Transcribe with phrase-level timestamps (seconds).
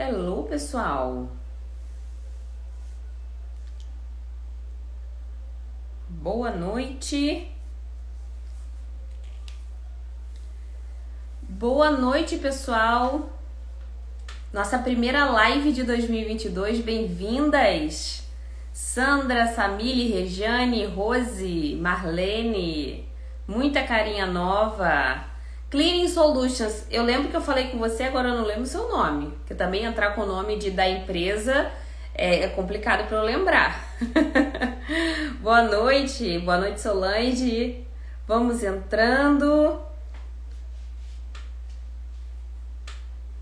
[0.00, 1.28] Hello, pessoal!
[6.08, 7.50] Boa noite!
[11.42, 13.28] Boa noite, pessoal!
[14.52, 18.22] Nossa primeira live de 2022, bem-vindas!
[18.72, 23.04] Sandra, Samile, Rejane, Rose, Marlene,
[23.48, 25.27] muita carinha nova.
[25.70, 28.88] Cleaning Solutions, eu lembro que eu falei com você, agora eu não lembro o seu
[28.88, 29.34] nome.
[29.46, 31.70] Que também entrar com o nome de, da empresa
[32.14, 33.86] é, é complicado para eu lembrar.
[35.42, 37.86] boa noite, boa noite Solange.
[38.26, 39.78] Vamos entrando.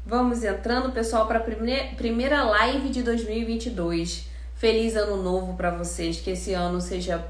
[0.05, 4.29] Vamos entrando, pessoal, para a primeira live de 2022.
[4.57, 7.25] Feliz ano novo para vocês, que esse ano seja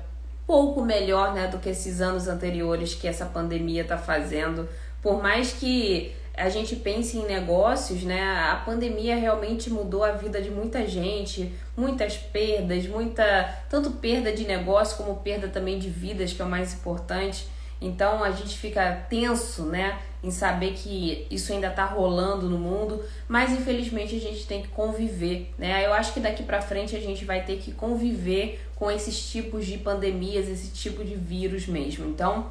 [0.47, 4.69] pouco melhor, né, do que esses anos anteriores que essa pandemia está fazendo
[5.06, 8.20] por mais que a gente pense em negócios, né?
[8.20, 14.45] A pandemia realmente mudou a vida de muita gente, muitas perdas, muita tanto perda de
[14.45, 17.47] negócio como perda também de vidas, que é o mais importante.
[17.80, 23.00] Então a gente fica tenso, né, em saber que isso ainda está rolando no mundo,
[23.28, 25.86] mas infelizmente a gente tem que conviver, né?
[25.86, 29.67] Eu acho que daqui para frente a gente vai ter que conviver com esses tipos
[29.67, 32.08] de pandemias, esse tipo de vírus mesmo.
[32.08, 32.50] Então,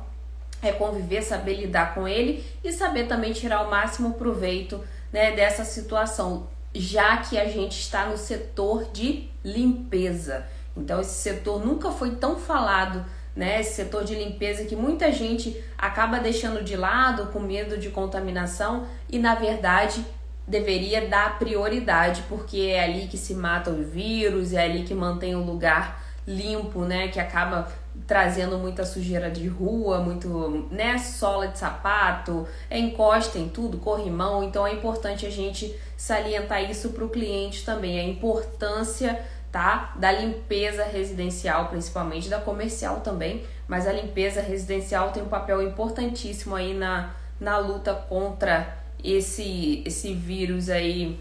[0.67, 5.63] é conviver, saber lidar com ele e saber também tirar o máximo proveito né, dessa
[5.63, 10.45] situação, já que a gente está no setor de limpeza.
[10.75, 13.61] Então, esse setor nunca foi tão falado, né?
[13.61, 18.85] Esse setor de limpeza que muita gente acaba deixando de lado com medo de contaminação
[19.09, 20.05] e, na verdade,
[20.47, 25.35] deveria dar prioridade, porque é ali que se mata o vírus, é ali que mantém
[25.35, 27.07] o lugar limpo, né?
[27.07, 27.71] Que acaba
[28.07, 34.65] trazendo muita sujeira de rua, muito, né, sola de sapato, encosta em tudo, corrimão, então
[34.65, 40.83] é importante a gente salientar isso para o cliente também, a importância, tá, da limpeza
[40.83, 47.15] residencial, principalmente da comercial também, mas a limpeza residencial tem um papel importantíssimo aí na,
[47.39, 51.19] na luta contra esse esse vírus aí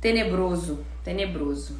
[0.00, 1.78] tenebroso, tenebroso.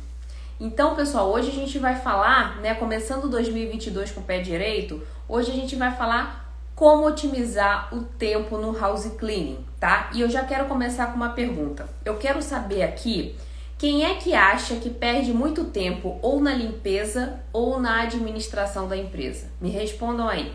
[0.60, 5.50] Então, pessoal, hoje a gente vai falar, né, começando 2022 com o pé direito, hoje
[5.50, 6.44] a gente vai falar
[6.76, 10.10] como otimizar o tempo no house cleaning, tá?
[10.12, 11.88] E eu já quero começar com uma pergunta.
[12.04, 13.36] Eu quero saber aqui
[13.76, 18.96] quem é que acha que perde muito tempo ou na limpeza ou na administração da
[18.96, 19.48] empresa?
[19.60, 20.52] Me respondam aí.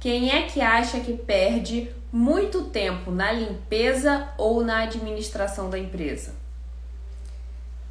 [0.00, 6.45] Quem é que acha que perde muito tempo na limpeza ou na administração da empresa?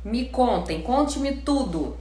[0.06, 1.98] Me contem, conte-me tudo.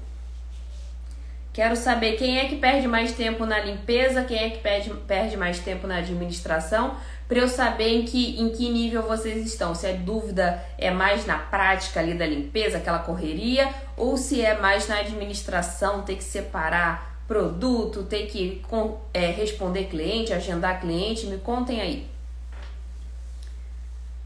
[1.55, 5.39] Quero saber quem é que perde mais tempo na limpeza, quem é que perde, perde
[5.39, 9.75] mais tempo na administração, para eu saber em que, em que nível vocês estão.
[9.75, 14.61] Se a dúvida é mais na prática ali da limpeza, aquela correria, ou se é
[14.61, 18.63] mais na administração, ter que separar produto, ter que
[19.15, 21.27] é, responder cliente, agendar cliente.
[21.27, 22.07] Me contem aí.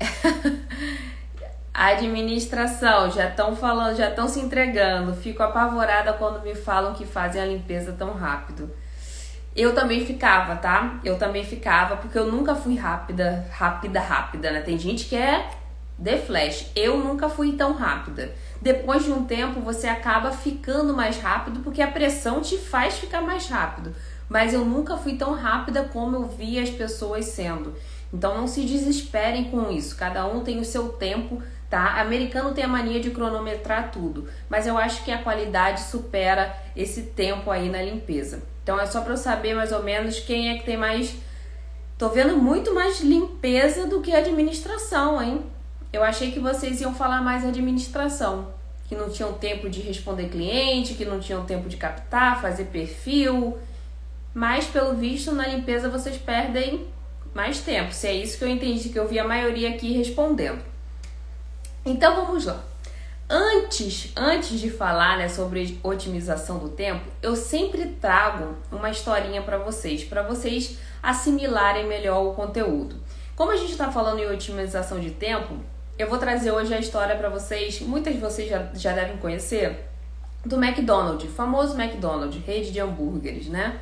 [1.86, 5.14] Administração, já estão falando, já estão se entregando.
[5.14, 8.68] Fico apavorada quando me falam que fazem a limpeza tão rápido.
[9.54, 10.98] Eu também ficava, tá?
[11.04, 14.60] Eu também ficava, porque eu nunca fui rápida, rápida, rápida, né?
[14.60, 15.50] Tem gente que é
[15.96, 16.68] de flash.
[16.74, 18.34] Eu nunca fui tão rápida.
[18.60, 23.20] Depois de um tempo, você acaba ficando mais rápido, porque a pressão te faz ficar
[23.22, 23.94] mais rápido.
[24.28, 27.74] Mas eu nunca fui tão rápida como eu vi as pessoas sendo.
[28.12, 29.96] Então não se desesperem com isso.
[29.96, 32.00] Cada um tem o seu tempo tá?
[32.00, 37.02] Americano tem a mania de cronometrar tudo, mas eu acho que a qualidade supera esse
[37.02, 38.42] tempo aí na limpeza.
[38.62, 41.14] Então é só para eu saber mais ou menos quem é que tem mais.
[41.96, 45.42] Tô vendo muito mais limpeza do que administração, hein?
[45.92, 48.52] Eu achei que vocês iam falar mais administração,
[48.86, 53.58] que não tinham tempo de responder cliente, que não tinham tempo de captar, fazer perfil.
[54.34, 56.86] Mas pelo visto na limpeza vocês perdem
[57.34, 57.92] mais tempo.
[57.92, 60.67] Se é isso que eu entendi que eu vi a maioria aqui respondendo.
[61.88, 62.62] Então vamos lá.
[63.30, 69.56] Antes, antes de falar né, sobre otimização do tempo, eu sempre trago uma historinha para
[69.56, 72.96] vocês, para vocês assimilarem melhor o conteúdo.
[73.34, 75.54] Como a gente está falando em otimização de tempo,
[75.98, 79.88] eu vou trazer hoje a história para vocês, muitas de vocês já, já devem conhecer,
[80.44, 83.78] do McDonald's, famoso McDonald's, rede de hambúrgueres, né?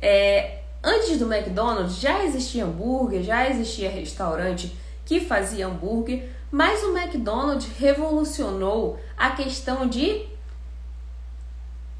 [0.00, 6.96] É, antes do McDonald's já existia hambúrguer, já existia restaurante que fazia hambúrguer, mas o
[6.96, 10.26] McDonald's revolucionou a questão de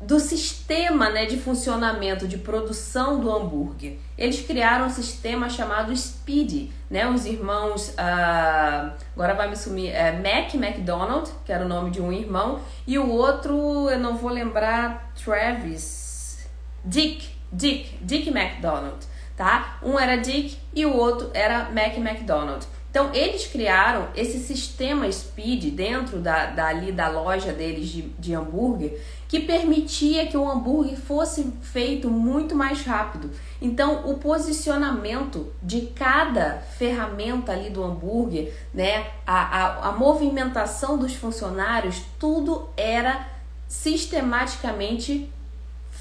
[0.01, 3.99] do sistema né, de funcionamento de produção do hambúrguer.
[4.17, 7.09] Eles criaram um sistema chamado Speed, né?
[7.09, 12.01] Os irmãos, uh, agora vai me sumir, é Mac McDonald, que era o nome de
[12.01, 16.49] um irmão, e o outro, eu não vou lembrar, Travis,
[16.85, 19.05] Dick, Dick, Dick McDonald,
[19.37, 19.79] tá?
[19.83, 22.65] Um era Dick e o outro era Mac McDonald.
[22.91, 28.35] Então, eles criaram esse sistema Speed dentro da, da, ali da loja deles de, de
[28.35, 28.99] hambúrguer
[29.29, 33.31] que permitia que o hambúrguer fosse feito muito mais rápido.
[33.61, 41.15] Então, o posicionamento de cada ferramenta ali do hambúrguer, né, a, a, a movimentação dos
[41.15, 43.29] funcionários, tudo era
[43.69, 45.31] sistematicamente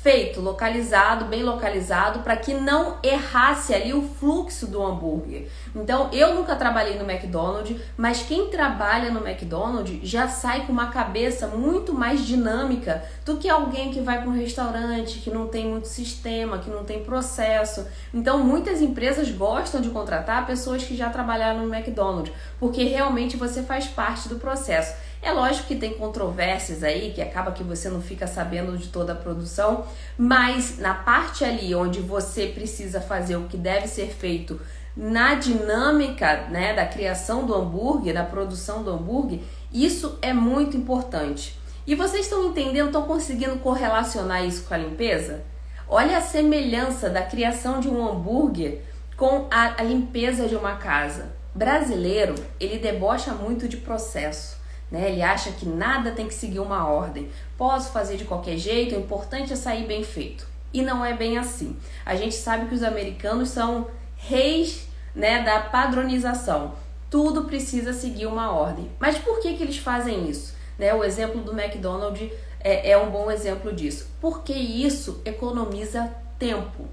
[0.01, 5.47] feito, localizado, bem localizado, para que não errasse ali o fluxo do hambúrguer.
[5.75, 10.87] Então, eu nunca trabalhei no McDonald's, mas quem trabalha no McDonald's já sai com uma
[10.87, 15.65] cabeça muito mais dinâmica do que alguém que vai para um restaurante que não tem
[15.65, 17.85] muito sistema, que não tem processo.
[18.13, 23.63] Então, muitas empresas gostam de contratar pessoas que já trabalharam no McDonald's, porque realmente você
[23.63, 25.06] faz parte do processo.
[25.27, 29.11] É lógico que tem controvérsias aí, que acaba que você não fica sabendo de toda
[29.11, 29.85] a produção,
[30.17, 34.57] mas na parte ali onde você precisa fazer o que deve ser feito
[34.95, 41.59] na dinâmica né, da criação do hambúrguer, da produção do hambúrguer, isso é muito importante.
[41.85, 45.43] E vocês estão entendendo, estão conseguindo correlacionar isso com a limpeza?
[45.89, 48.79] Olha a semelhança da criação de um hambúrguer
[49.17, 51.35] com a, a limpeza de uma casa.
[51.53, 54.56] Brasileiro, ele debocha muito de processo.
[54.91, 55.11] Né?
[55.11, 57.29] Ele acha que nada tem que seguir uma ordem.
[57.57, 60.47] Posso fazer de qualquer jeito, o importante é sair bem feito.
[60.73, 61.77] E não é bem assim.
[62.05, 66.73] A gente sabe que os americanos são reis né, da padronização.
[67.09, 68.89] Tudo precisa seguir uma ordem.
[68.99, 70.55] Mas por que, que eles fazem isso?
[70.77, 70.93] Né?
[70.93, 74.07] O exemplo do McDonald's é, é um bom exemplo disso.
[74.19, 76.85] Porque isso economiza tempo,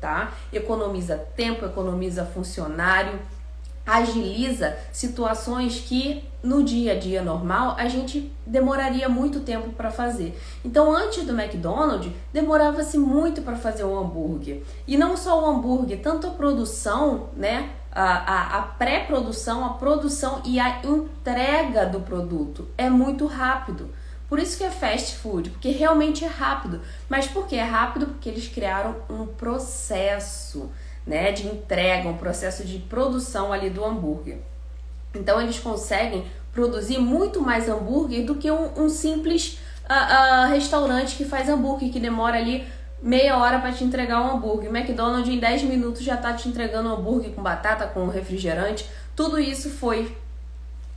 [0.00, 0.32] tá?
[0.52, 3.20] Economiza tempo, economiza funcionário,
[3.86, 10.38] agiliza situações que no dia a dia normal a gente demoraria muito tempo para fazer.
[10.64, 14.62] Então, antes do McDonald's, demorava-se muito para fazer o hambúrguer.
[14.86, 17.70] E não só o hambúrguer, tanto a produção, né?
[17.92, 23.90] A, a, a pré-produção, a produção e a entrega do produto é muito rápido.
[24.28, 26.80] Por isso que é fast food, porque realmente é rápido.
[27.08, 28.06] Mas por que é rápido?
[28.06, 30.70] Porque eles criaram um processo
[31.04, 34.38] né, de entrega, um processo de produção ali do hambúrguer.
[35.14, 39.58] Então eles conseguem produzir muito mais hambúrguer do que um, um simples
[39.88, 42.66] uh, uh, restaurante que faz hambúrguer, que demora ali
[43.02, 44.70] meia hora para te entregar um hambúrguer.
[44.70, 48.86] O McDonald's em 10 minutos já está te entregando um hambúrguer com batata, com refrigerante.
[49.16, 50.16] Tudo isso foi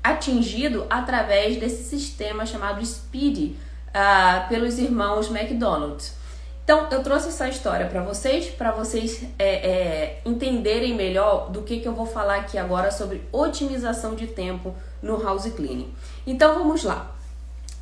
[0.03, 3.55] atingido através desse sistema chamado Speed
[3.93, 6.22] uh, pelos irmãos McDonald's.
[6.63, 11.81] Então, eu trouxe essa história para vocês, para vocês é, é, entenderem melhor do que,
[11.81, 15.93] que eu vou falar aqui agora sobre otimização de tempo no house cleaning.
[16.25, 17.11] Então, vamos lá.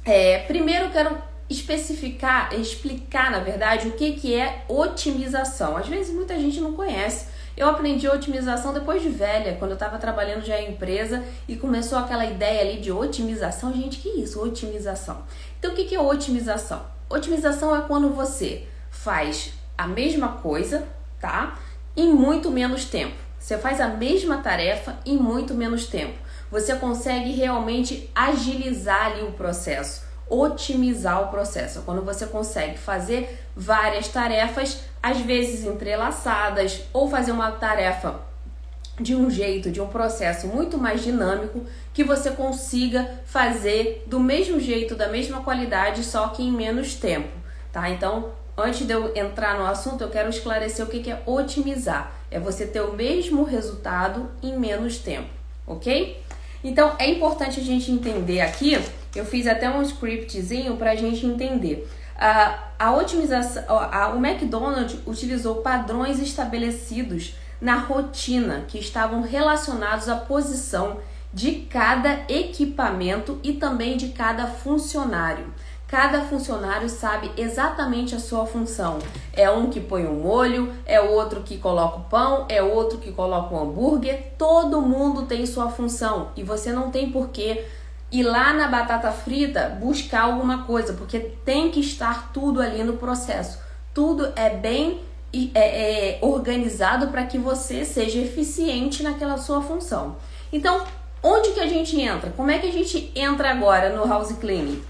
[0.04, 1.16] É, primeiro, eu quero
[1.48, 5.78] especificar, explicar, na verdade, o que, que é otimização.
[5.78, 7.28] Às vezes, muita gente não conhece.
[7.56, 12.00] Eu aprendi otimização depois de velha, quando eu estava trabalhando já em empresa e começou
[12.00, 13.72] aquela ideia ali de otimização.
[13.72, 14.42] Gente, que isso?
[14.42, 15.22] Otimização.
[15.60, 16.84] Então, o que, que é otimização?
[17.08, 20.88] Otimização é quando você faz a mesma coisa,
[21.20, 21.58] tá?
[21.98, 23.16] Em muito menos tempo.
[23.40, 26.14] Você faz a mesma tarefa em muito menos tempo.
[26.52, 31.82] Você consegue realmente agilizar ali o processo, otimizar o processo.
[31.82, 38.20] Quando você consegue fazer várias tarefas, às vezes entrelaçadas, ou fazer uma tarefa
[39.00, 44.60] de um jeito, de um processo muito mais dinâmico, que você consiga fazer do mesmo
[44.60, 47.30] jeito, da mesma qualidade, só que em menos tempo,
[47.72, 47.90] tá?
[47.90, 48.32] Então,
[48.62, 52.12] Antes de eu entrar no assunto, eu quero esclarecer o que é otimizar.
[52.30, 55.30] É você ter o mesmo resultado em menos tempo,
[55.66, 56.22] ok?
[56.64, 58.80] Então é importante a gente entender aqui.
[59.16, 61.90] Eu fiz até um scriptzinho para a gente entender.
[62.16, 70.16] A, a otimização, a, o McDonald's utilizou padrões estabelecidos na rotina que estavam relacionados à
[70.16, 71.00] posição
[71.34, 75.54] de cada equipamento e também de cada funcionário.
[75.92, 79.00] Cada funcionário sabe exatamente a sua função.
[79.34, 82.98] É um que põe o um molho, é outro que coloca o pão, é outro
[82.98, 84.32] que coloca o hambúrguer.
[84.38, 87.66] Todo mundo tem sua função e você não tem porquê
[88.10, 92.94] ir lá na batata frita buscar alguma coisa, porque tem que estar tudo ali no
[92.94, 93.60] processo.
[93.94, 95.02] Tudo é bem
[95.54, 100.16] é, é organizado para que você seja eficiente naquela sua função.
[100.54, 100.86] Então,
[101.22, 102.30] onde que a gente entra?
[102.30, 104.82] Como é que a gente entra agora no house cleaning?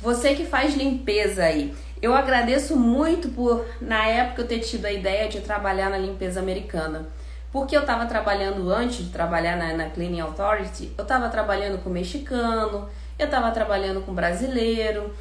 [0.00, 4.92] Você que faz limpeza aí, eu agradeço muito por, na época, eu ter tido a
[4.92, 7.08] ideia de trabalhar na limpeza americana.
[7.50, 11.88] Porque eu estava trabalhando antes de trabalhar na, na Cleaning Authority, eu estava trabalhando com
[11.88, 12.88] mexicano,
[13.18, 15.14] eu estava trabalhando com brasileiro.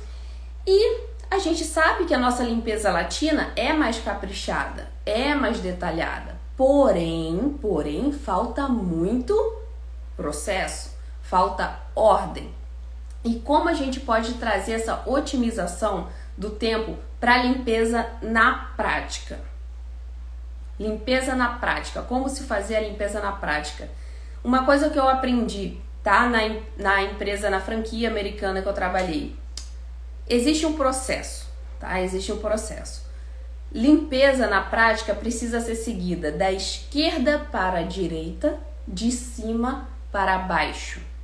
[0.67, 0.97] E
[1.31, 6.35] a gente sabe que a nossa limpeza latina é mais caprichada, é mais detalhada.
[6.57, 9.33] Porém, porém, falta muito
[10.17, 10.91] processo,
[11.21, 12.53] falta ordem.
[13.25, 19.39] E como a gente pode trazer essa otimização do tempo para limpeza na prática?
[20.79, 22.03] Limpeza na prática.
[22.03, 23.89] Como se fazer a limpeza na prática?
[24.43, 26.29] Uma coisa que eu aprendi, tá?
[26.29, 26.37] Na,
[26.77, 29.35] na empresa, na franquia americana que eu trabalhei.
[30.29, 31.47] Existe um processo,
[31.79, 31.99] tá?
[31.99, 33.09] Existe um processo.
[33.71, 41.14] Limpeza na prática precisa ser seguida da esquerda para a direita, de cima para baixo.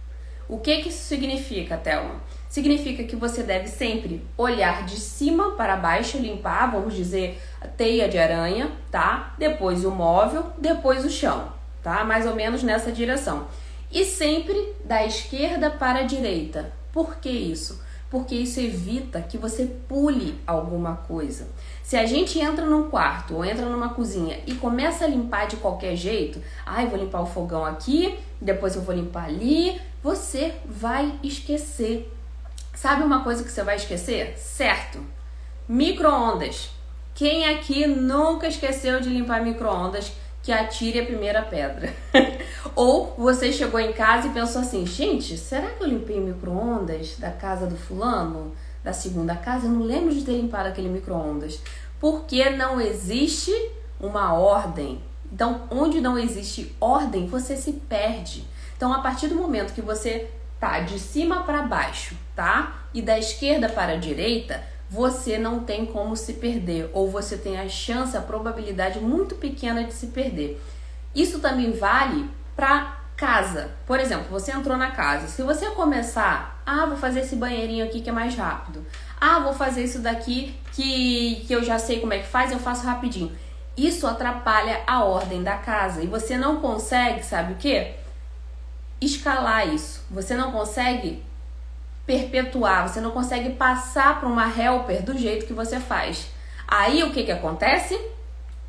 [0.51, 2.15] O que, que isso significa, Thelma?
[2.49, 8.09] Significa que você deve sempre olhar de cima para baixo, limpar, vamos dizer, a teia
[8.09, 9.33] de aranha, tá?
[9.39, 12.03] Depois o móvel, depois o chão, tá?
[12.03, 13.47] Mais ou menos nessa direção.
[13.89, 16.73] E sempre da esquerda para a direita.
[16.91, 17.81] Por que isso?
[18.09, 21.47] Porque isso evita que você pule alguma coisa.
[21.83, 25.57] Se a gente entra num quarto ou entra numa cozinha e começa a limpar de
[25.57, 31.19] qualquer jeito, ai, vou limpar o fogão aqui, depois eu vou limpar ali, você vai
[31.21, 32.11] esquecer.
[32.73, 34.37] Sabe uma coisa que você vai esquecer?
[34.37, 34.99] Certo.
[35.67, 36.69] Micro-ondas.
[37.13, 40.11] Quem aqui nunca esqueceu de limpar micro-ondas?
[40.41, 41.93] Que atire a primeira pedra.
[42.75, 47.29] Ou você chegou em casa e pensou assim: gente, será que eu limpei micro-ondas da
[47.29, 48.55] casa do fulano?
[48.83, 49.67] Da segunda casa?
[49.67, 51.59] Eu não lembro de ter limpado aquele micro-ondas.
[51.99, 53.53] Porque não existe
[53.99, 55.01] uma ordem.
[55.31, 58.45] Então, onde não existe ordem, você se perde.
[58.75, 62.83] Então, a partir do momento que você tá de cima para baixo, tá?
[62.93, 67.57] E da esquerda para a direita, você não tem como se perder, ou você tem
[67.59, 70.61] a chance, a probabilidade muito pequena de se perder.
[71.15, 73.69] Isso também vale para casa.
[73.85, 75.27] Por exemplo, você entrou na casa.
[75.27, 78.85] Se você começar, ah, vou fazer esse banheirinho aqui que é mais rápido.
[79.19, 82.59] Ah, vou fazer isso daqui que, que eu já sei como é que faz, eu
[82.59, 83.31] faço rapidinho.
[83.75, 88.01] Isso atrapalha a ordem da casa e você não consegue, sabe o que?
[89.01, 90.05] escalar isso.
[90.11, 91.23] Você não consegue
[92.05, 96.27] perpetuar, você não consegue passar para uma helper do jeito que você faz.
[96.67, 97.99] Aí o que, que acontece?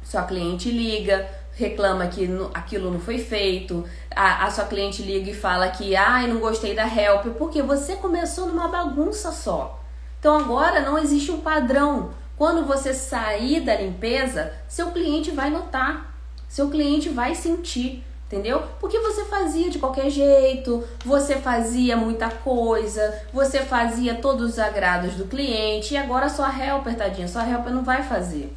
[0.02, 5.34] Sua cliente liga, reclama que aquilo não foi feito, a, a sua cliente liga e
[5.34, 9.80] fala que ai, não gostei da helper, porque você começou numa bagunça só.
[10.18, 12.10] Então agora não existe um padrão.
[12.36, 16.14] Quando você sair da limpeza, seu cliente vai notar,
[16.48, 18.62] seu cliente vai sentir entendeu?
[18.80, 25.14] Porque você fazia de qualquer jeito, você fazia muita coisa, você fazia todos os agrados
[25.14, 28.54] do cliente e agora sua helper, tadinha, sua helper não vai fazer.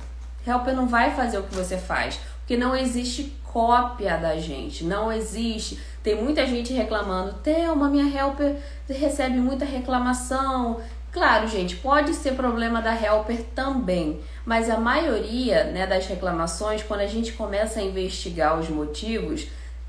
[0.47, 5.11] Helper não vai fazer o que você faz, porque não existe cópia da gente, não
[5.11, 5.79] existe.
[6.03, 10.79] Tem muita gente reclamando, Thelma, minha helper recebe muita reclamação.
[11.11, 16.99] Claro, gente, pode ser problema da helper também, mas a maioria né, das reclamações, quando
[16.99, 19.47] a gente começa a investigar os motivos,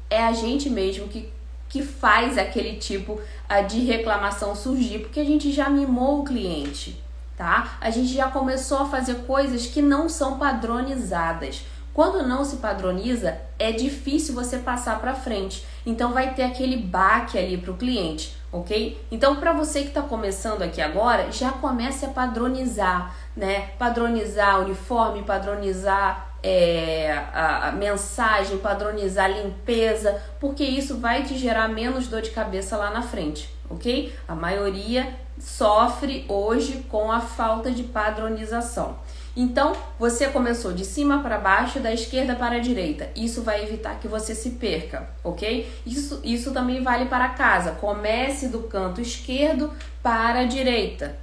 [0.08, 1.30] é a gente mesmo que,
[1.68, 6.98] que faz aquele tipo uh, de reclamação surgir, porque a gente já mimou o cliente,
[7.36, 7.76] tá?
[7.82, 11.62] A gente já começou a fazer coisas que não são padronizadas.
[11.96, 15.64] Quando não se padroniza, é difícil você passar para frente.
[15.86, 19.00] Então vai ter aquele baque ali para o cliente, ok?
[19.10, 23.70] Então para você que está começando aqui agora, já comece a padronizar, né?
[23.78, 31.66] Padronizar uniforme, padronizar é, a, a, mensagem, padronizar a limpeza, porque isso vai te gerar
[31.66, 34.14] menos dor de cabeça lá na frente, ok?
[34.28, 38.98] A maioria sofre hoje com a falta de padronização.
[39.36, 43.10] Então, você começou de cima para baixo, da esquerda para a direita.
[43.14, 45.70] Isso vai evitar que você se perca, ok?
[45.84, 47.72] Isso, isso também vale para casa.
[47.72, 49.70] Comece do canto esquerdo
[50.02, 51.18] para a direita.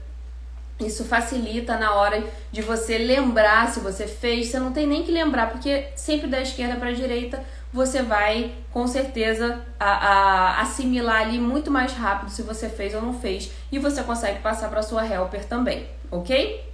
[0.79, 4.47] Isso facilita na hora de você lembrar se você fez.
[4.47, 8.53] Você não tem nem que lembrar, porque sempre da esquerda para a direita você vai
[8.71, 13.51] com certeza a, a, assimilar ali muito mais rápido se você fez ou não fez.
[13.71, 16.72] E você consegue passar para sua helper também, ok?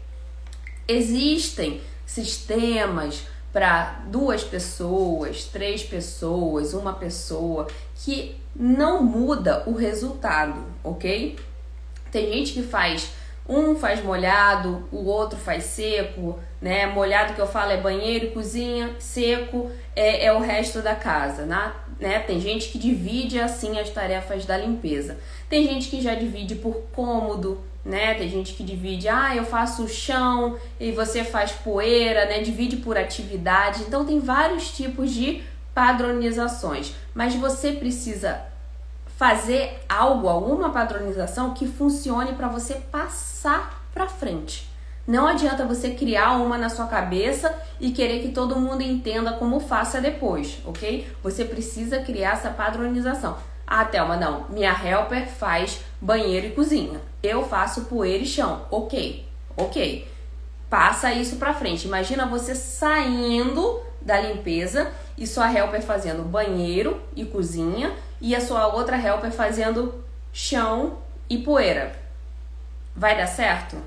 [0.89, 7.67] Existem sistemas para duas pessoas, três pessoas, uma pessoa
[8.03, 11.38] que não muda o resultado, ok?
[12.12, 13.12] Tem gente que faz
[13.48, 16.88] um faz molhado, o outro faz seco, né?
[16.88, 21.46] Molhado que eu falo é banheiro cozinha, seco é, é o resto da casa,
[22.00, 22.19] né?
[22.19, 25.17] Tem gente que divide assim as tarefas da limpeza.
[25.48, 28.13] Tem gente que já divide por cômodo, né?
[28.13, 32.41] Tem gente que divide, ah, eu faço chão e você faz poeira, né?
[32.41, 33.84] Divide por atividade.
[33.84, 35.43] Então tem vários tipos de
[35.74, 38.41] padronizações, mas você precisa
[39.17, 44.69] fazer algo, alguma padronização que funcione para você passar para frente.
[45.05, 49.60] Não adianta você criar uma na sua cabeça e querer que todo mundo entenda como
[49.60, 51.12] faça depois, ok?
[51.24, 53.36] Você precisa criar essa padronização.
[53.65, 54.46] Ah, Thelma, não.
[54.50, 57.00] Minha helper faz banheiro e cozinha.
[57.21, 58.65] Eu faço poeira e chão.
[58.71, 60.07] Ok, ok.
[60.69, 61.88] Passa isso pra frente.
[61.88, 68.67] Imagina você saindo da limpeza e sua helper fazendo banheiro e cozinha e a sua
[68.67, 70.99] outra helper fazendo chão
[71.29, 71.91] e poeira.
[72.95, 73.77] Vai dar certo?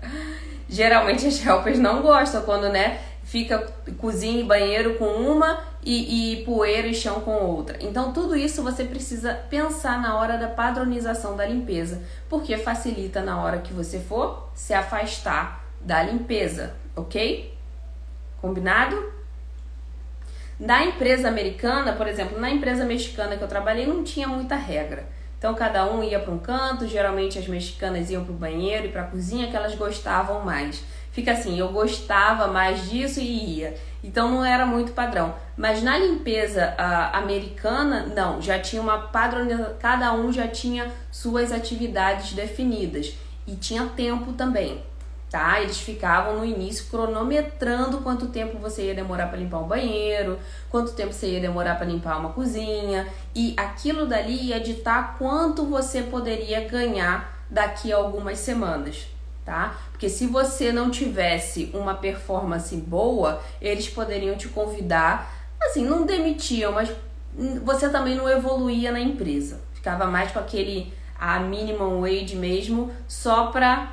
[0.68, 3.58] Geralmente as helpers não gostam quando, né, fica
[3.98, 7.76] cozinha e banheiro com uma e, e poeira e chão com outra.
[7.80, 13.42] Então, tudo isso você precisa pensar na hora da padronização da limpeza, porque facilita na
[13.42, 17.54] hora que você for se afastar da limpeza, ok?
[18.40, 19.12] Combinado?
[20.58, 25.06] Na empresa americana, por exemplo, na empresa mexicana que eu trabalhei, não tinha muita regra.
[25.44, 28.88] Então cada um ia para um canto, geralmente as mexicanas iam para o banheiro e
[28.88, 30.82] para a cozinha que elas gostavam mais.
[31.14, 33.74] Fica assim, eu gostava mais disso e ia.
[34.02, 35.34] Então não era muito padrão.
[35.56, 41.52] Mas na limpeza uh, americana, não, já tinha uma padronização, cada um já tinha suas
[41.52, 43.14] atividades definidas
[43.46, 44.82] e tinha tempo também
[45.34, 45.60] tá?
[45.60, 50.38] Eles ficavam no início cronometrando quanto tempo você ia demorar para limpar um banheiro,
[50.70, 55.64] quanto tempo você ia demorar para limpar uma cozinha, e aquilo dali ia ditar quanto
[55.64, 59.08] você poderia ganhar daqui a algumas semanas,
[59.44, 59.76] tá?
[59.90, 65.32] Porque se você não tivesse uma performance boa, eles poderiam te convidar,
[65.62, 66.90] assim, não demitiam, mas
[67.62, 69.60] você também não evoluía na empresa.
[69.74, 73.92] Ficava mais com aquele a minimum wage mesmo, só para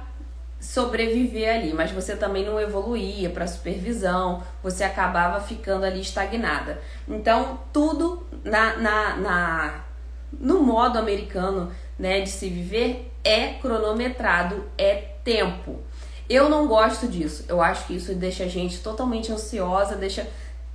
[0.60, 6.79] sobreviver ali, mas você também não evoluía para supervisão, você acabava ficando ali estagnada.
[7.08, 9.84] Então, tudo na, na, na
[10.40, 15.79] no modo americano né, de se viver é cronometrado, é tempo.
[16.29, 17.46] Eu não gosto disso.
[17.48, 20.27] Eu acho que isso deixa a gente totalmente ansiosa, deixa.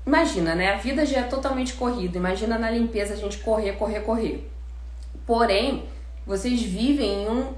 [0.06, 0.74] Imagina, né?
[0.74, 2.18] A vida já é totalmente corrida.
[2.18, 4.50] Imagina na limpeza a gente correr, correr, correr.
[5.26, 5.84] Porém,
[6.26, 7.54] vocês vivem em um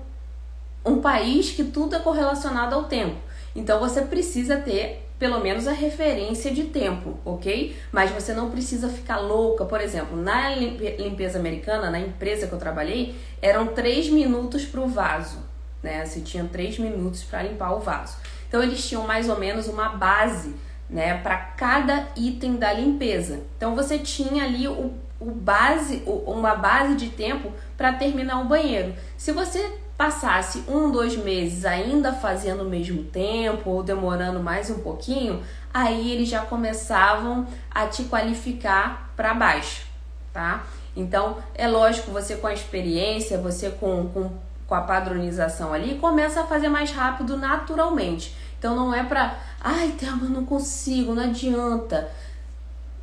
[0.85, 3.16] um país que tudo é correlacionado ao tempo.
[3.55, 7.77] Então você precisa ter pelo menos a referência de tempo, ok?
[7.90, 9.64] Mas você não precisa ficar louca.
[9.64, 14.87] Por exemplo, na limpeza americana, na empresa que eu trabalhei, eram três minutos para o
[14.87, 15.38] vaso,
[15.82, 16.04] né?
[16.04, 18.16] Você tinha três minutos para limpar o vaso.
[18.48, 20.54] Então eles tinham mais ou menos uma base,
[20.88, 23.42] né, para cada item da limpeza.
[23.56, 28.46] Então você tinha ali o, o base, o, uma base de tempo para terminar o
[28.46, 28.94] banheiro.
[29.16, 34.78] Se você passasse um, dois meses ainda fazendo o mesmo tempo ou demorando mais um
[34.78, 35.42] pouquinho,
[35.74, 39.86] aí eles já começavam a te qualificar para baixo,
[40.32, 40.64] tá?
[40.96, 44.32] Então, é lógico, você com a experiência, você com, com,
[44.68, 48.37] com a padronização ali, começa a fazer mais rápido naturalmente.
[48.59, 52.11] Então, não é pra, ai, Thelma, não consigo, não adianta.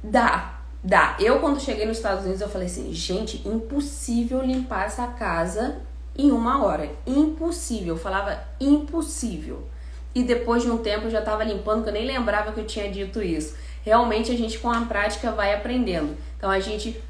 [0.04, 1.18] Dá, dá.
[1.20, 5.78] Eu, quando cheguei nos Estados Unidos, eu falei assim, gente, impossível limpar essa casa
[6.16, 6.90] em uma hora.
[7.08, 7.96] Impossível.
[7.96, 9.68] Eu falava impossível.
[10.14, 12.68] E depois de um tempo eu já estava limpando, que eu nem lembrava que eu
[12.68, 13.56] tinha dito isso.
[13.84, 16.16] Realmente a gente com a prática vai aprendendo.
[16.38, 17.02] Então a gente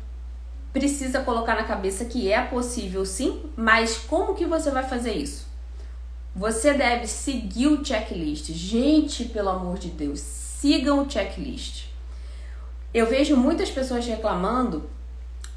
[0.75, 5.47] precisa colocar na cabeça que é possível sim, mas como que você vai fazer isso?
[6.35, 8.51] Você deve seguir o checklist.
[8.51, 11.85] Gente, pelo amor de Deus, sigam o checklist.
[12.93, 14.89] Eu vejo muitas pessoas reclamando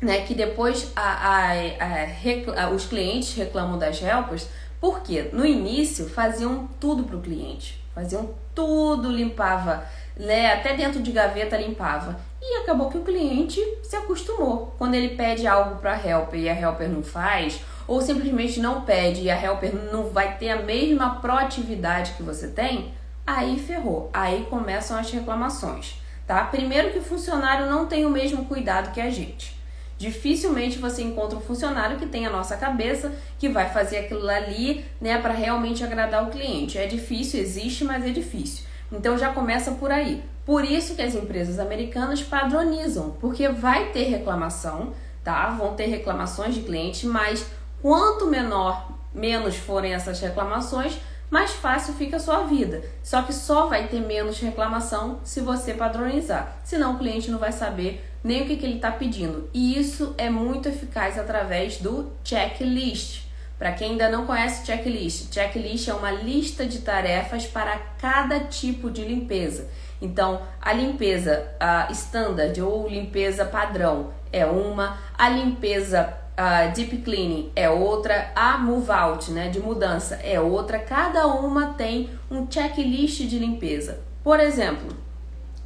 [0.01, 4.47] né, que depois a, a, a, os clientes reclamam das helpers,
[4.81, 9.85] porque no início faziam tudo para o cliente, faziam tudo, limpava,
[10.17, 12.21] né, até dentro de gaveta limpava.
[12.41, 14.75] E acabou que o cliente se acostumou.
[14.79, 18.83] Quando ele pede algo para a helper e a helper não faz, ou simplesmente não
[18.83, 22.95] pede e a helper não vai ter a mesma proatividade que você tem,
[23.27, 24.09] aí ferrou.
[24.13, 26.45] Aí começam as reclamações, tá?
[26.45, 29.58] Primeiro que o funcionário não tem o mesmo cuidado que a gente.
[29.99, 34.85] Dificilmente você encontra um funcionário que tem a nossa cabeça, que vai fazer aquilo ali,
[35.01, 36.79] né, para realmente agradar o cliente.
[36.79, 38.65] É difícil, existe, mas é difícil.
[38.93, 40.23] Então já começa por aí.
[40.47, 45.51] Por isso que as empresas americanas padronizam, porque vai ter reclamação, tá?
[45.51, 47.45] Vão ter reclamações de cliente, mas
[47.83, 50.97] quanto menor, menos forem essas reclamações,
[51.31, 52.83] mais fácil fica a sua vida.
[53.03, 56.59] Só que só vai ter menos reclamação se você padronizar.
[56.65, 59.49] Senão o cliente não vai saber nem o que, que ele está pedindo.
[59.53, 63.29] E isso é muito eficaz através do checklist.
[63.59, 68.89] Para quem ainda não conhece checklist, checklist é uma lista de tarefas para cada tipo
[68.89, 69.69] de limpeza.
[70.01, 77.51] Então, a limpeza a standard ou limpeza padrão é uma, a limpeza a deep cleaning
[77.57, 80.79] é outra, a move out, né, de mudança é outra.
[80.79, 83.99] Cada uma tem um checklist de limpeza.
[84.23, 84.97] Por exemplo,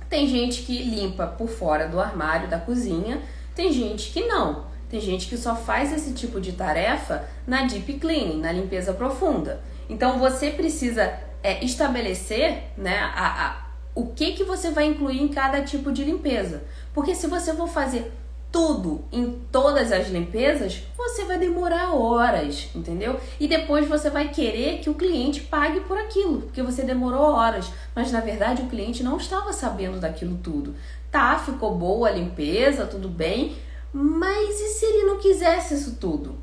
[0.08, 3.20] tem gente que limpa por fora do armário da cozinha,
[3.54, 4.64] tem gente que não.
[4.88, 9.60] Tem gente que só faz esse tipo de tarefa na deep cleaning, na limpeza profunda.
[9.90, 15.28] Então você precisa é, estabelecer, né, a, a, o que que você vai incluir em
[15.28, 16.62] cada tipo de limpeza.
[16.94, 18.10] Porque se você for fazer
[18.52, 23.18] tudo em todas as limpezas, você vai demorar horas, entendeu?
[23.40, 27.72] E depois você vai querer que o cliente pague por aquilo, porque você demorou horas,
[27.96, 30.74] mas na verdade o cliente não estava sabendo daquilo tudo.
[31.10, 33.56] Tá, ficou boa a limpeza, tudo bem,
[33.92, 36.36] mas e se ele não quisesse isso tudo?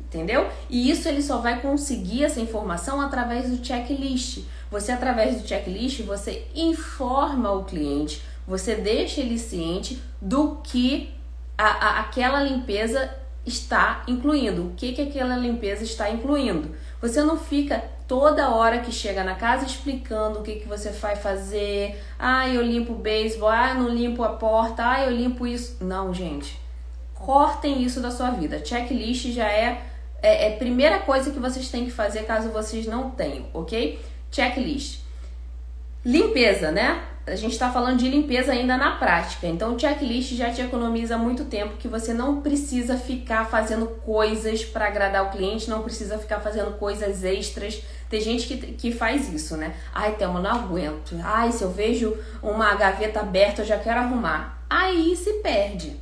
[0.00, 0.48] Entendeu?
[0.70, 4.44] E isso ele só vai conseguir essa informação através do checklist.
[4.70, 11.15] Você através do checklist, você informa o cliente, você deixa ele ciente do que
[11.56, 13.10] a, a, aquela limpeza
[13.44, 14.66] está incluindo.
[14.66, 16.74] O que, que aquela limpeza está incluindo?
[17.00, 21.16] Você não fica toda hora que chega na casa explicando o que, que você vai
[21.16, 22.00] fazer.
[22.18, 23.48] Ah, eu limpo o beisebol.
[23.48, 24.88] Ah, não limpo a porta.
[24.88, 25.82] Ah, eu limpo isso.
[25.84, 26.60] Não, gente.
[27.14, 28.64] Cortem isso da sua vida.
[28.64, 29.82] Checklist já é,
[30.22, 33.98] é, é a primeira coisa que vocês têm que fazer caso vocês não tenham, ok?
[34.30, 35.00] Checklist.
[36.04, 37.02] Limpeza, né?
[37.26, 39.48] A gente está falando de limpeza ainda na prática.
[39.48, 44.64] Então, o checklist já te economiza muito tempo que você não precisa ficar fazendo coisas
[44.64, 47.82] para agradar o cliente, não precisa ficar fazendo coisas extras.
[48.08, 49.74] Tem gente que, que faz isso, né?
[49.92, 51.16] Ai, Thelma, não aguento.
[51.24, 54.62] Ai, se eu vejo uma gaveta aberta, eu já quero arrumar.
[54.70, 55.96] Aí se perde.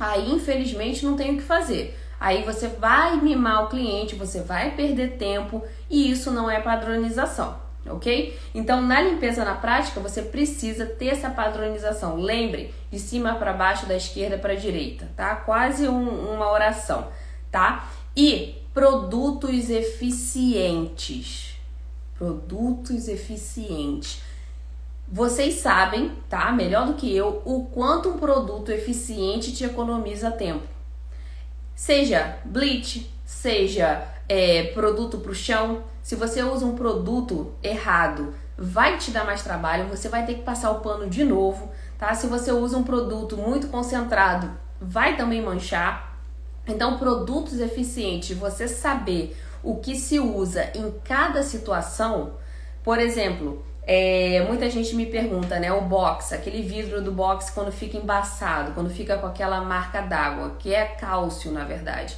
[0.00, 1.98] Aí, infelizmente, não tem o que fazer.
[2.18, 7.65] Aí você vai mimar o cliente, você vai perder tempo e isso não é padronização
[7.88, 8.38] ok?
[8.54, 12.16] Então, na limpeza na prática, você precisa ter essa padronização.
[12.16, 15.36] Lembre, de cima para baixo, da esquerda para a direita, tá?
[15.36, 17.08] Quase um, uma oração,
[17.50, 17.88] tá?
[18.16, 21.56] E produtos eficientes.
[22.18, 24.22] Produtos eficientes.
[25.08, 26.50] Vocês sabem, tá?
[26.50, 30.66] Melhor do que eu, o quanto um produto eficiente te economiza tempo.
[31.74, 38.96] Seja bleach, seja é, produto para o chão, se você usa um produto errado, vai
[38.96, 42.14] te dar mais trabalho, você vai ter que passar o pano de novo, tá?
[42.14, 44.48] Se você usa um produto muito concentrado,
[44.80, 46.16] vai também manchar.
[46.64, 52.34] Então, produtos eficientes, você saber o que se usa em cada situação,
[52.84, 55.72] por exemplo, é, muita gente me pergunta, né?
[55.72, 60.54] O box, aquele vidro do box quando fica embaçado, quando fica com aquela marca d'água,
[60.56, 62.16] que é cálcio, na verdade.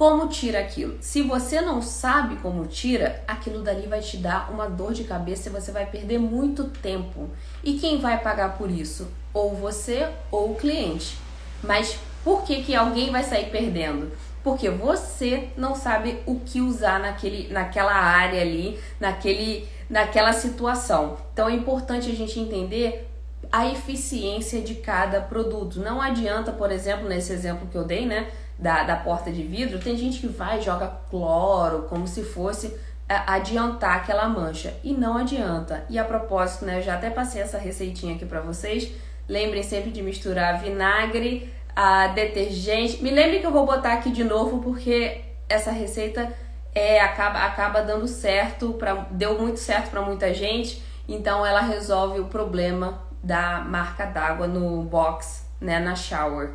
[0.00, 0.96] Como tira aquilo?
[1.02, 5.50] Se você não sabe como tira, aquilo dali vai te dar uma dor de cabeça
[5.50, 7.28] e você vai perder muito tempo.
[7.62, 9.08] E quem vai pagar por isso?
[9.34, 11.18] Ou você ou o cliente.
[11.62, 14.10] Mas por que, que alguém vai sair perdendo?
[14.42, 21.18] Porque você não sabe o que usar naquele, naquela área ali, naquele, naquela situação.
[21.34, 23.06] Então é importante a gente entender
[23.52, 25.78] a eficiência de cada produto.
[25.78, 28.30] Não adianta, por exemplo, nesse exemplo que eu dei, né?
[28.60, 32.76] Da, da porta de vidro, tem gente que vai e joga cloro como se fosse
[33.08, 35.84] é, adiantar aquela mancha e não adianta.
[35.88, 38.92] E a propósito, né, eu já até passei essa receitinha aqui para vocês.
[39.26, 43.02] Lembrem sempre de misturar vinagre, a detergente.
[43.02, 46.30] Me lembre que eu vou botar aqui de novo porque essa receita
[46.74, 50.82] é acaba acaba dando certo para deu muito certo para muita gente.
[51.08, 56.50] Então ela resolve o problema da marca d'água no box, né, na shower.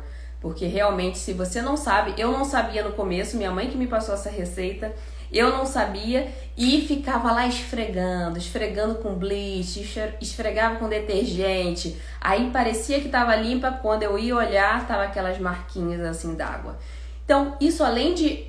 [0.46, 3.88] Porque realmente, se você não sabe, eu não sabia no começo, minha mãe que me
[3.88, 4.94] passou essa receita,
[5.32, 9.84] eu não sabia e ficava lá esfregando, esfregando com bleach,
[10.20, 12.00] esfregava com detergente.
[12.20, 16.78] Aí parecia que estava limpa, quando eu ia olhar, tava aquelas marquinhas assim d'água.
[17.24, 18.46] Então, isso além de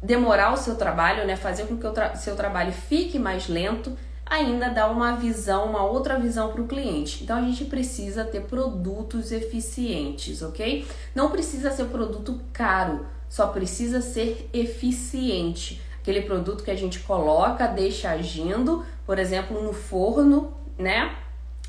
[0.00, 3.98] demorar o seu trabalho, né, fazer com que o tra seu trabalho fique mais lento,
[4.30, 7.24] ainda dá uma visão, uma outra visão para o cliente.
[7.24, 10.86] Então a gente precisa ter produtos eficientes, ok?
[11.14, 15.82] Não precisa ser produto caro, só precisa ser eficiente.
[16.00, 21.14] Aquele produto que a gente coloca, deixa agindo, por exemplo, no forno, né?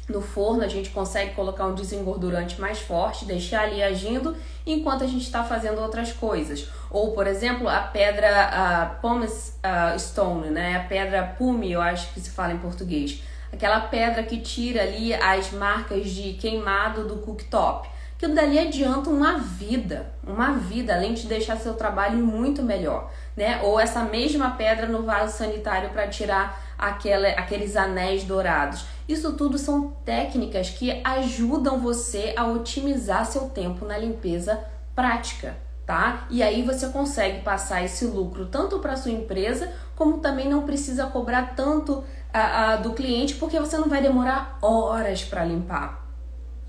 [0.09, 4.35] No forno a gente consegue colocar um desengordurante mais forte, deixar ali agindo
[4.65, 6.67] enquanto a gente está fazendo outras coisas.
[6.89, 10.77] Ou, por exemplo, a pedra a pumice uh, stone, né?
[10.77, 13.23] A pedra pume, eu acho que se fala em português.
[13.51, 17.89] Aquela pedra que tira ali as marcas de queimado do cooktop.
[18.15, 23.59] Aquilo dali adianta uma vida, uma vida, além de deixar seu trabalho muito melhor, né?
[23.63, 28.85] Ou essa mesma pedra no vaso sanitário para tirar aquela, aqueles anéis dourados.
[29.07, 34.59] Isso tudo são técnicas que ajudam você a otimizar seu tempo na limpeza
[34.95, 36.25] prática, tá?
[36.31, 41.05] E aí você consegue passar esse lucro tanto para sua empresa, como também não precisa
[41.05, 46.03] cobrar tanto a, a, do cliente, porque você não vai demorar horas para limpar,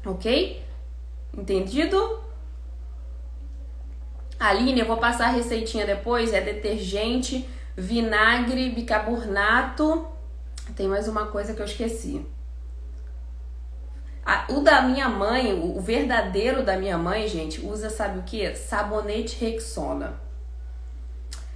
[0.04, 0.62] ok?
[1.36, 2.20] Entendido?
[4.38, 10.06] Aline, eu vou passar a receitinha depois, é detergente, vinagre, bicarbonato.
[10.76, 12.24] Tem mais uma coisa que eu esqueci.
[14.48, 18.54] O da minha mãe, o verdadeiro da minha mãe, gente, usa sabe o que?
[18.54, 20.20] Sabonete Rexona.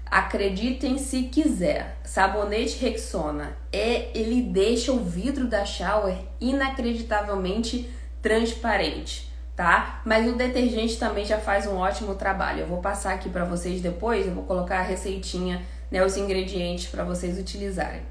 [0.04, 1.98] Acreditem se quiser.
[2.04, 7.88] Sabonete Rexona é ele deixa o vidro da shower inacreditavelmente
[8.20, 10.00] transparente, tá?
[10.04, 12.60] Mas o detergente também já faz um ótimo trabalho.
[12.60, 16.86] Eu vou passar aqui para vocês depois, eu vou colocar a receitinha, né, os ingredientes
[16.86, 18.02] para vocês utilizarem.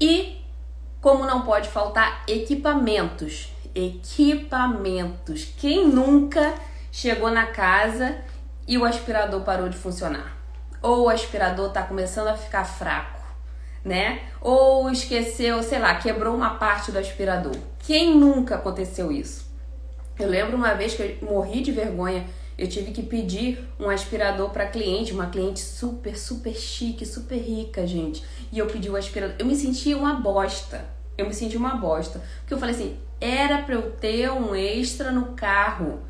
[0.00, 0.40] E
[1.00, 3.52] como não pode faltar equipamentos.
[3.74, 5.52] Equipamentos.
[5.56, 6.54] Quem nunca
[6.92, 8.18] chegou na casa
[8.66, 10.36] e o aspirador parou de funcionar?
[10.82, 13.20] Ou o aspirador está começando a ficar fraco,
[13.84, 14.22] né?
[14.40, 17.56] Ou esqueceu, sei lá, quebrou uma parte do aspirador.
[17.80, 19.50] Quem nunca aconteceu isso?
[20.18, 22.26] Eu lembro uma vez que eu morri de vergonha
[22.60, 27.86] eu tive que pedir um aspirador para cliente, uma cliente super, super chique, super rica,
[27.86, 28.22] gente.
[28.52, 29.34] E eu pedi o aspirador.
[29.38, 30.84] Eu me senti uma bosta.
[31.16, 32.22] Eu me senti uma bosta.
[32.40, 36.00] Porque eu falei assim, era para eu ter um extra no carro,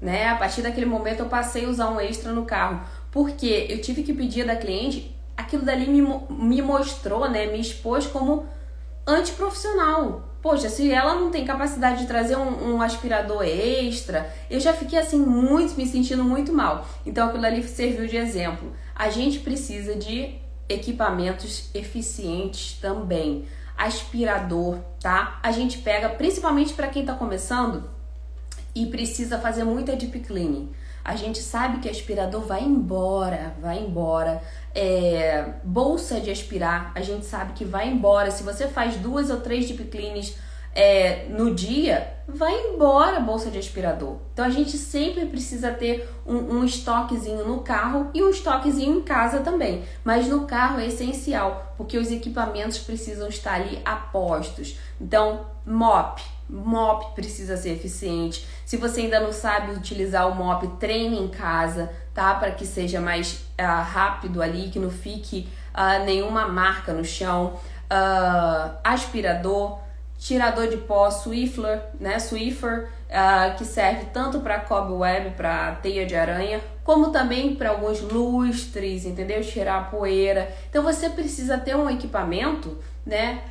[0.00, 0.26] né?
[0.30, 2.84] A partir daquele momento eu passei a usar um extra no carro.
[3.12, 7.46] Porque eu tive que pedir da cliente, aquilo dali me, me mostrou, né?
[7.46, 8.46] Me expôs como
[9.06, 10.28] antiprofissional.
[10.42, 14.98] Poxa, se ela não tem capacidade de trazer um, um, aspirador extra, eu já fiquei
[14.98, 16.86] assim muito me sentindo muito mal.
[17.04, 18.72] Então aquilo ali serviu de exemplo.
[18.94, 20.34] A gente precisa de
[20.68, 23.44] equipamentos eficientes também.
[23.76, 25.38] Aspirador, tá?
[25.42, 27.90] A gente pega, principalmente para quem está começando
[28.74, 30.70] e precisa fazer muita deep cleaning.
[31.04, 34.42] A gente sabe que aspirador vai embora, vai embora
[34.74, 38.30] é, bolsa de aspirar, a gente sabe que vai embora.
[38.30, 40.36] Se você faz duas ou três deep cleans
[40.74, 44.18] é, no dia, vai embora a bolsa de aspirador.
[44.32, 49.02] Então a gente sempre precisa ter um, um, estoquezinho no carro e um estoquezinho em
[49.02, 49.84] casa também.
[50.04, 54.78] Mas no carro é essencial, porque os equipamentos precisam estar ali a postos.
[55.00, 58.46] Então, mop, mop precisa ser eficiente.
[58.70, 62.32] Se você ainda não sabe utilizar o mop, treine em casa, tá?
[62.34, 67.58] Para que seja mais uh, rápido ali, que não fique uh, nenhuma marca no chão.
[67.90, 69.80] Uh, aspirador,
[70.16, 72.20] tirador de pó, Swiffer, né?
[72.20, 72.88] Swiffer,
[73.58, 79.40] que serve tanto para cobweb, para teia de aranha, como também para alguns lustres, entendeu?
[79.42, 80.48] Tirar a poeira.
[80.68, 83.42] Então você precisa ter um equipamento, né?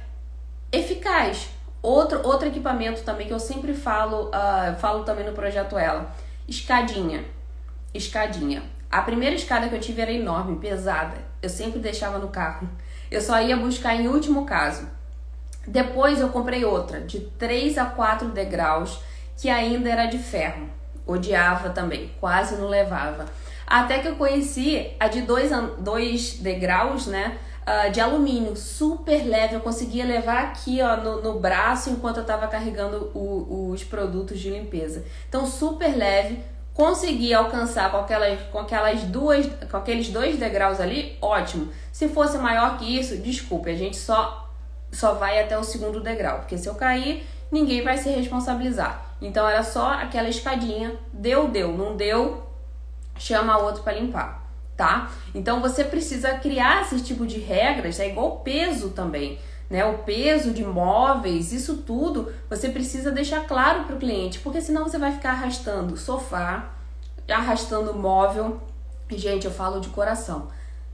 [0.72, 1.59] Eficaz.
[1.82, 4.30] Outro, outro equipamento também que eu sempre falo,
[4.80, 6.14] falo também no projeto Ela,
[6.48, 7.24] escadinha
[7.94, 8.64] escadinha.
[8.90, 11.18] A primeira escada que eu tive era enorme, pesada.
[11.42, 12.68] Eu sempre deixava no carro.
[13.10, 14.88] Eu só ia buscar em último caso.
[15.68, 19.00] Depois eu comprei outra, de 3 a 4 degraus,
[19.38, 20.68] que ainda era de ferro.
[21.06, 23.26] Odiava também, quase não levava.
[23.66, 27.38] Até que eu conheci a de 2 degraus, né?
[27.62, 29.56] Uh, de alumínio, super leve.
[29.56, 34.40] Eu conseguia levar aqui ó, no, no braço enquanto eu estava carregando o, os produtos
[34.40, 35.06] de limpeza.
[35.28, 36.40] Então, super leve,
[36.74, 41.70] conseguir alcançar com aquelas, com aquelas duas, com aqueles dois degraus ali, ótimo.
[41.92, 44.50] Se fosse maior que isso, desculpe, a gente só
[44.92, 49.06] só vai até o segundo degrau, porque se eu cair, ninguém vai se responsabilizar.
[49.22, 52.44] Então era só aquela escadinha, deu, deu, não deu,
[53.18, 54.39] chama outro para limpar,
[54.80, 55.12] tá?
[55.36, 59.38] Então você precisa criar esse tipo de regras, é igual peso também
[59.70, 64.60] né, o peso de móveis, isso tudo você precisa deixar claro para o cliente, porque
[64.60, 66.70] senão você vai ficar arrastando sofá,
[67.30, 68.60] arrastando móvel.
[69.12, 70.48] Gente, eu falo de coração,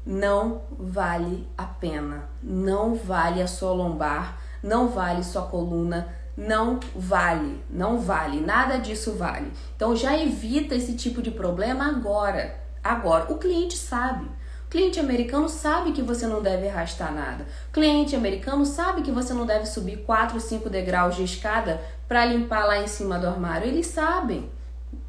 [0.05, 7.63] não vale a pena, não vale a sua lombar, não vale sua coluna, não vale,
[7.69, 9.51] não vale, nada disso vale.
[9.75, 12.64] Então já evita esse tipo de problema agora.
[12.85, 14.29] Agora, o cliente sabe
[14.75, 17.45] Cliente americano sabe que você não deve arrastar nada.
[17.71, 22.65] Cliente americano sabe que você não deve subir 4, 5 degraus de escada para limpar
[22.65, 23.67] lá em cima do armário.
[23.67, 24.49] Eles sabem.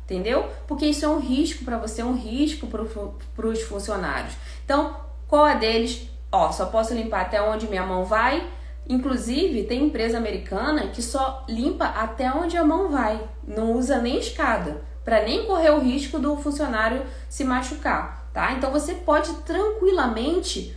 [0.05, 0.49] Entendeu?
[0.69, 4.35] Porque isso é um risco para você, é um risco para os funcionários.
[4.65, 6.09] Então, qual é deles?
[6.31, 8.49] Ó, só posso limpar até onde minha mão vai.
[8.89, 14.17] Inclusive, tem empresa americana que só limpa até onde a mão vai, não usa nem
[14.17, 18.53] escada, para nem correr o risco do funcionário se machucar, tá?
[18.55, 20.77] Então você pode tranquilamente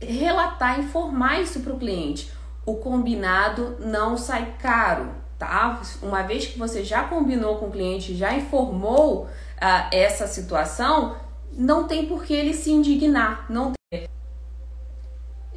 [0.00, 2.30] relatar, informar isso para o cliente.
[2.64, 5.80] O combinado não sai caro, tá?
[6.00, 9.28] Uma vez que você já combinou com o cliente, já informou uh,
[9.90, 11.16] essa situação,
[11.52, 14.08] não tem por que ele se indignar, não tem.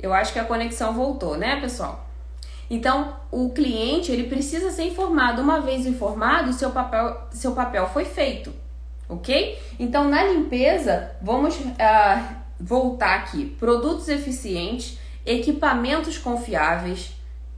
[0.02, 2.09] Eu acho que a conexão voltou, né, pessoal?
[2.70, 5.42] Então, o cliente ele precisa ser informado.
[5.42, 8.54] Uma vez informado, seu papel, seu papel foi feito,
[9.08, 9.58] ok?
[9.80, 17.12] Então, na limpeza, vamos uh, voltar aqui: produtos eficientes, equipamentos confiáveis.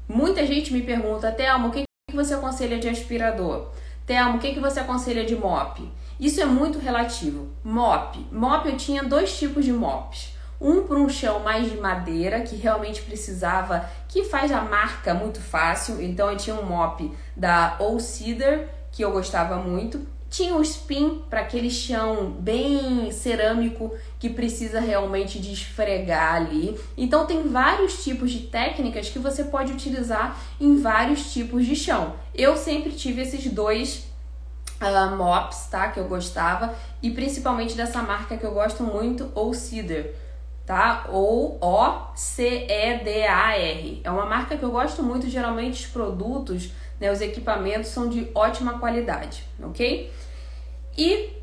[0.08, 3.70] Muita gente me pergunta, Thelma, o que você aconselha de aspirador?
[4.06, 5.82] Thelma, o que você aconselha de mop?
[6.20, 7.50] Isso é muito relativo.
[7.64, 8.18] Mop.
[8.32, 12.56] Mop eu tinha dois tipos de mops um para um chão mais de madeira, que
[12.56, 16.00] realmente precisava, que faz a marca muito fácil.
[16.02, 20.06] Então eu tinha um mop da Old Cedar, que eu gostava muito.
[20.30, 26.80] Tinha o spin para aquele chão bem cerâmico que precisa realmente de esfregar ali.
[26.96, 32.14] Então tem vários tipos de técnicas que você pode utilizar em vários tipos de chão.
[32.34, 34.06] Eu sempre tive esses dois
[34.80, 35.90] uh, mops, tá?
[35.90, 40.06] Que eu gostava e principalmente dessa marca que eu gosto muito, Old Cedar
[40.72, 41.04] tá?
[41.10, 42.72] Ou O-C-E-D-A-R.
[44.06, 48.32] É uma marca que eu gosto muito, geralmente os produtos, né, os equipamentos são de
[48.34, 50.10] ótima qualidade, ok?
[50.98, 51.34] E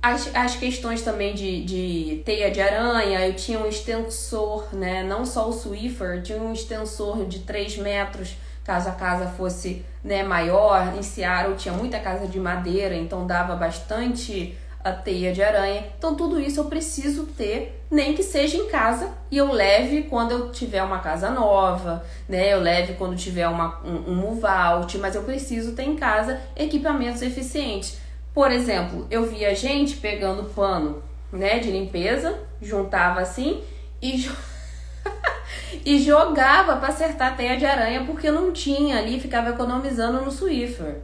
[0.00, 5.02] as, as questões também de, de teia de aranha, eu tinha um extensor, né?
[5.02, 10.22] Não só o Swiffer, tinha um extensor de 3 metros, caso a casa fosse né,
[10.22, 10.96] maior.
[10.96, 14.56] Em Seattle tinha muita casa de madeira, então dava bastante
[14.88, 15.84] a teia de aranha.
[15.98, 20.32] Então tudo isso eu preciso ter, nem que seja em casa e eu leve quando
[20.32, 22.52] eu tiver uma casa nova, né?
[22.52, 26.40] Eu leve quando tiver uma, um, um move out, mas eu preciso ter em casa
[26.56, 27.98] equipamentos eficientes.
[28.34, 33.62] Por exemplo, eu via gente pegando pano, né, de limpeza, juntava assim
[34.00, 34.30] e
[35.84, 40.30] e jogava para acertar a teia de aranha porque não tinha ali, ficava economizando no
[40.30, 40.96] Swiffer,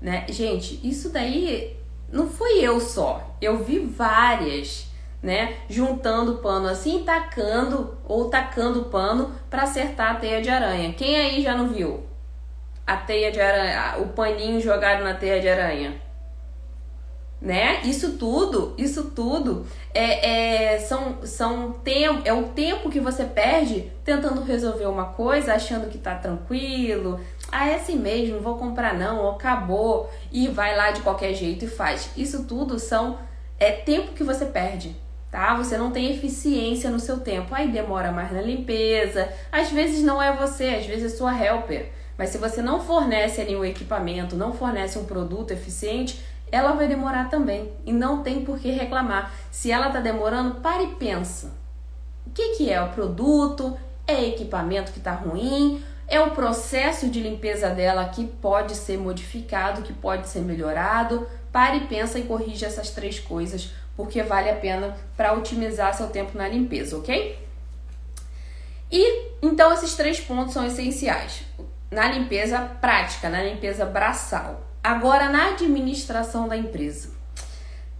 [0.00, 0.24] né?
[0.28, 1.76] Gente, isso daí
[2.16, 4.88] não fui eu só, eu vi várias,
[5.22, 5.56] né?
[5.68, 10.92] Juntando pano assim, tacando ou tacando pano para acertar a teia de aranha.
[10.94, 12.04] Quem aí já não viu?
[12.86, 16.05] A teia de aranha, o paninho jogado na teia de aranha
[17.40, 17.82] né?
[17.84, 23.92] Isso tudo, isso tudo é, é, são, são tempo, é o tempo que você perde
[24.04, 27.20] tentando resolver uma coisa, achando que tá tranquilo.
[27.52, 31.68] Ah, é assim mesmo, vou comprar não, acabou e vai lá de qualquer jeito e
[31.68, 32.10] faz.
[32.16, 33.18] Isso tudo são
[33.58, 34.96] é tempo que você perde,
[35.30, 35.54] tá?
[35.56, 39.28] Você não tem eficiência no seu tempo, aí demora mais na limpeza.
[39.52, 41.90] Às vezes não é você, às vezes é sua helper.
[42.18, 46.18] Mas se você não fornece ali um equipamento, não fornece um produto eficiente,
[46.50, 49.32] ela vai demorar também e não tem por que reclamar.
[49.50, 51.52] Se ela está demorando, pare e pensa.
[52.26, 53.76] O que, que é o produto?
[54.06, 55.82] É equipamento que está ruim?
[56.08, 61.26] É o processo de limpeza dela que pode ser modificado, que pode ser melhorado?
[61.50, 66.08] Pare e pensa e corrija essas três coisas, porque vale a pena para otimizar seu
[66.08, 67.44] tempo na limpeza, ok?
[68.92, 71.42] E então esses três pontos são essenciais
[71.90, 74.65] na limpeza prática, na limpeza braçal.
[74.86, 77.08] Agora, na administração da empresa.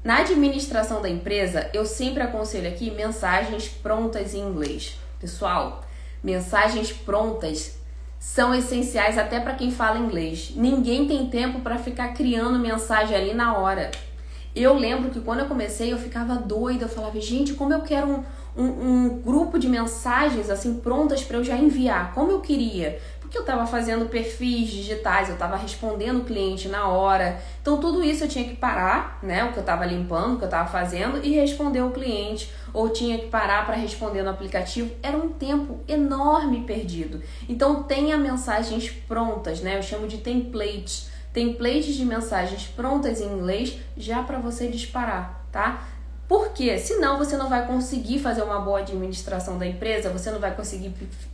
[0.05, 4.96] Na administração da empresa, eu sempre aconselho aqui mensagens prontas em inglês.
[5.18, 5.85] Pessoal,
[6.22, 7.77] mensagens prontas
[8.20, 10.53] são essenciais até para quem fala inglês.
[10.55, 13.90] Ninguém tem tempo para ficar criando mensagem ali na hora.
[14.55, 18.07] Eu lembro que quando eu comecei eu ficava doida, eu falava, gente, como eu quero
[18.07, 18.25] um,
[18.57, 22.99] um, um grupo de mensagens assim prontas para eu já enviar, como eu queria
[23.37, 27.38] porque eu estava fazendo perfis digitais, eu estava respondendo o cliente na hora.
[27.61, 30.44] Então tudo isso eu tinha que parar, né, o que eu estava limpando, o que
[30.44, 34.90] eu estava fazendo e responder o cliente, ou tinha que parar para responder no aplicativo.
[35.03, 37.22] Era um tempo enorme perdido.
[37.49, 39.77] Então tenha mensagens prontas, né?
[39.77, 41.11] Eu chamo de templates.
[41.33, 45.83] Templates de mensagens prontas em inglês já para você disparar, tá?
[46.57, 50.55] Porque senão você não vai conseguir fazer uma boa administração da empresa, você não vai
[50.55, 50.90] conseguir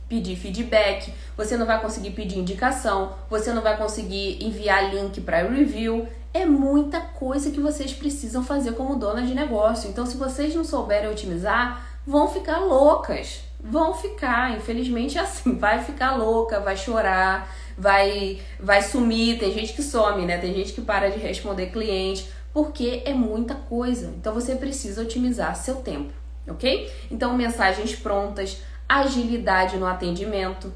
[0.09, 5.47] pedir feedback, você não vai conseguir pedir indicação, você não vai conseguir enviar link para
[5.47, 6.05] review.
[6.33, 9.89] É muita coisa que vocês precisam fazer como dona de negócio.
[9.89, 13.43] Então, se vocês não souberem otimizar, vão ficar loucas.
[13.61, 19.71] Vão ficar, infelizmente é assim, vai ficar louca, vai chorar, vai vai sumir, tem gente
[19.71, 20.37] que some, né?
[20.37, 24.13] Tem gente que para de responder cliente, porque é muita coisa.
[24.17, 26.13] Então você precisa otimizar seu tempo,
[26.47, 26.91] OK?
[27.09, 30.71] Então mensagens prontas, agilidade no atendimento,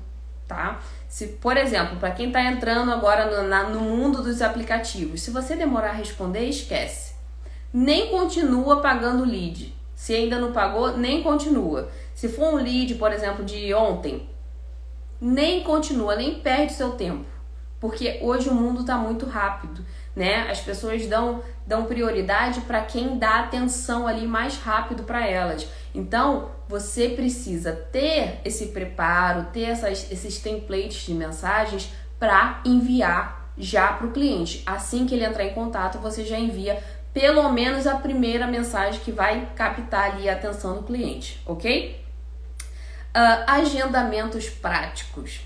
[0.47, 0.79] tá?
[1.07, 5.31] Se, por exemplo, para quem está entrando agora no, na, no mundo dos aplicativos, se
[5.31, 7.15] você demorar a responder, esquece.
[7.73, 9.73] Nem continua pagando lead.
[9.95, 11.89] Se ainda não pagou, nem continua.
[12.13, 14.29] Se for um lead, por exemplo, de ontem,
[15.19, 17.25] nem continua, nem perde seu tempo.
[17.79, 19.85] Porque hoje o mundo está muito rápido,
[20.17, 20.49] né?
[20.49, 25.67] As pessoas dão, dão prioridade para quem dá atenção ali mais rápido para elas.
[25.93, 33.93] Então, você precisa ter esse preparo, ter essas, esses templates de mensagens para enviar já
[33.93, 34.63] para o cliente.
[34.65, 39.11] Assim que ele entrar em contato, você já envia pelo menos a primeira mensagem que
[39.11, 42.03] vai captar ali a atenção do cliente, ok?
[43.15, 45.41] Uh, agendamentos práticos.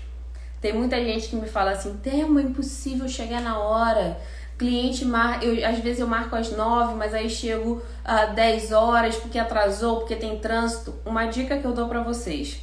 [0.62, 4.16] Tem muita gente que me fala assim, Temo, é impossível chegar na hora
[4.58, 5.42] cliente mar...
[5.42, 9.38] eu, às vezes eu marco às 9, mas aí chego às uh, 10 horas porque
[9.38, 10.94] atrasou, porque tem trânsito.
[11.04, 12.60] Uma dica que eu dou para vocês.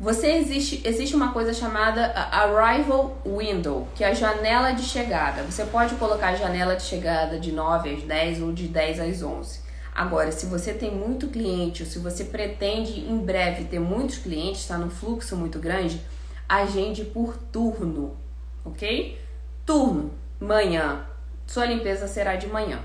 [0.00, 5.42] Você existe, existe uma coisa chamada arrival window, que é a janela de chegada.
[5.42, 9.22] Você pode colocar a janela de chegada de 9 às 10 ou de 10 às
[9.22, 9.60] 11.
[9.92, 14.60] Agora, se você tem muito cliente ou se você pretende em breve ter muitos clientes,
[14.60, 16.00] está num fluxo muito grande,
[16.48, 18.16] agende por turno,
[18.64, 19.18] ok?
[19.66, 21.04] Turno manhã.
[21.46, 22.80] Sua limpeza será de manhã.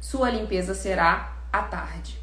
[0.00, 2.22] Sua limpeza será à tarde.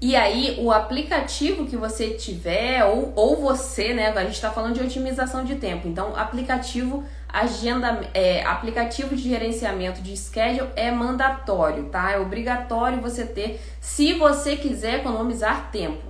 [0.00, 4.10] E aí, o aplicativo que você tiver, ou, ou você, né?
[4.10, 5.88] A gente está falando de otimização de tempo.
[5.88, 12.12] Então, aplicativo, agenda, é, aplicativo de gerenciamento de schedule é mandatório, tá?
[12.12, 16.06] É obrigatório você ter, se você quiser economizar tempo,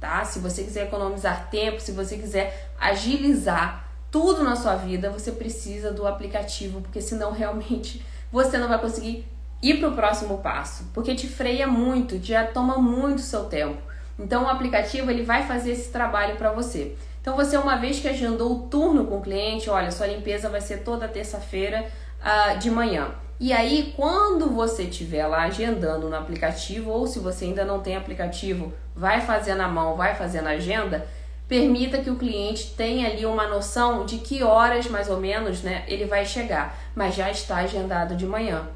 [0.00, 0.24] tá?
[0.24, 3.85] Se você quiser economizar tempo, se você quiser agilizar
[4.16, 8.02] tudo na sua vida, você precisa do aplicativo, porque senão realmente
[8.32, 9.26] você não vai conseguir
[9.62, 13.76] ir para o próximo passo, porque te freia muito, já toma muito seu tempo.
[14.18, 16.96] Então o aplicativo ele vai fazer esse trabalho para você.
[17.20, 20.62] Então você uma vez que agendou o turno com o cliente, olha, sua limpeza vai
[20.62, 21.84] ser toda terça-feira
[22.22, 23.10] uh, de manhã.
[23.38, 27.94] E aí, quando você estiver lá agendando no aplicativo, ou se você ainda não tem
[27.94, 31.06] aplicativo, vai fazer na mão, vai fazer na agenda,
[31.48, 35.84] permita que o cliente tenha ali uma noção de que horas mais ou menos, né,
[35.86, 38.68] ele vai chegar, mas já está agendado de manhã,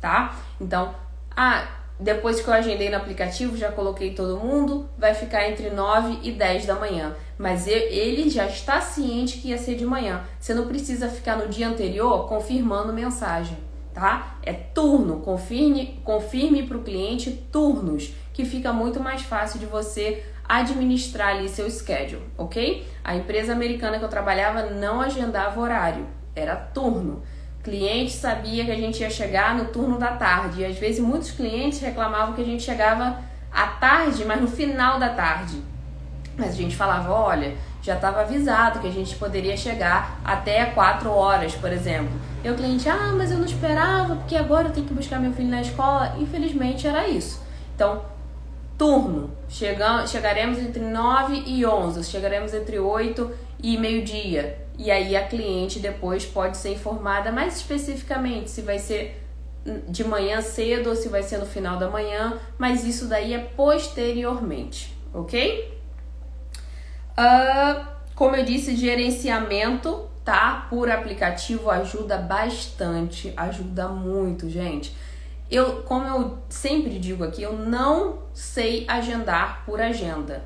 [0.00, 0.36] tá?
[0.60, 0.94] Então,
[1.36, 1.66] ah,
[1.98, 6.30] depois que eu agendei no aplicativo, já coloquei todo mundo, vai ficar entre 9 e
[6.30, 7.16] 10 da manhã.
[7.38, 10.22] Mas ele já está ciente que ia ser de manhã.
[10.38, 13.56] Você não precisa ficar no dia anterior confirmando mensagem,
[13.94, 14.36] tá?
[14.42, 20.22] É turno, confirme, confirme para o cliente turnos, que fica muito mais fácil de você
[20.48, 22.86] administrar ali seu schedule, ok?
[23.02, 27.22] A empresa americana que eu trabalhava não agendava horário, era turno.
[27.62, 31.32] Cliente sabia que a gente ia chegar no turno da tarde e às vezes muitos
[31.32, 33.18] clientes reclamavam que a gente chegava
[33.52, 35.60] à tarde, mas no final da tarde.
[36.36, 41.10] Mas a gente falava, olha, já estava avisado que a gente poderia chegar até 4
[41.10, 42.12] horas, por exemplo.
[42.44, 45.32] E o cliente, ah, mas eu não esperava, porque agora eu tenho que buscar meu
[45.32, 46.14] filho na escola.
[46.18, 47.42] Infelizmente era isso.
[47.74, 48.02] Então,
[48.76, 49.30] turno.
[49.48, 53.30] Chegam, chegaremos entre 9 e 11, chegaremos entre 8
[53.62, 54.66] e meio-dia.
[54.78, 59.22] E aí a cliente depois pode ser informada mais especificamente se vai ser
[59.88, 63.38] de manhã cedo ou se vai ser no final da manhã, mas isso daí é
[63.38, 65.76] posteriormente, ok?
[67.18, 70.66] Uh, como eu disse, gerenciamento, tá?
[70.70, 74.94] Por aplicativo ajuda bastante, ajuda muito, gente.
[75.50, 80.44] Eu, como eu sempre digo aqui, eu não sei agendar por agenda.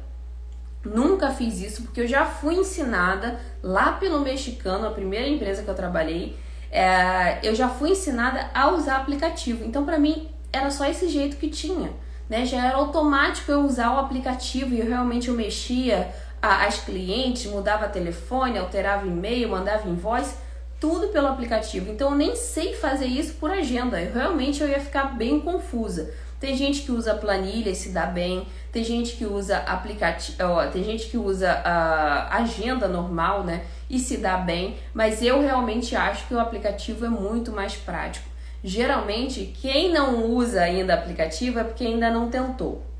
[0.85, 5.69] Nunca fiz isso porque eu já fui ensinada lá pelo mexicano, a primeira empresa que
[5.69, 6.37] eu trabalhei,
[6.71, 9.65] é, eu já fui ensinada a usar aplicativo.
[9.65, 11.91] Então, para mim, era só esse jeito que tinha.
[12.29, 12.45] Né?
[12.47, 17.47] Já era automático eu usar o aplicativo e eu realmente eu mexia a, as clientes,
[17.47, 20.37] mudava telefone, alterava e-mail, mandava invoice
[20.81, 21.91] tudo pelo aplicativo.
[21.91, 24.01] Então eu nem sei fazer isso por agenda.
[24.01, 26.13] Eu, realmente eu ia ficar bem confusa.
[26.41, 30.39] Tem gente que usa planilha e se dá bem, tem gente que usa aplicativo,
[30.73, 33.67] tem gente que usa a agenda normal, né?
[33.91, 38.27] E se dá bem, mas eu realmente acho que o aplicativo é muito mais prático.
[38.65, 42.91] Geralmente, quem não usa ainda aplicativo é porque ainda não tentou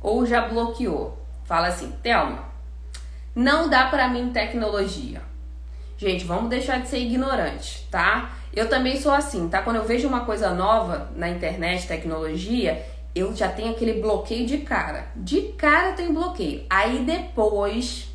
[0.00, 1.18] ou já bloqueou.
[1.44, 2.44] Fala assim, Thelma,
[3.34, 5.29] não dá para mim tecnologia.
[6.00, 8.30] Gente, vamos deixar de ser ignorante, tá?
[8.54, 9.60] Eu também sou assim, tá?
[9.60, 12.82] Quando eu vejo uma coisa nova na internet, tecnologia,
[13.14, 15.08] eu já tenho aquele bloqueio de cara.
[15.14, 16.64] De cara eu tenho bloqueio.
[16.70, 18.08] Aí depois,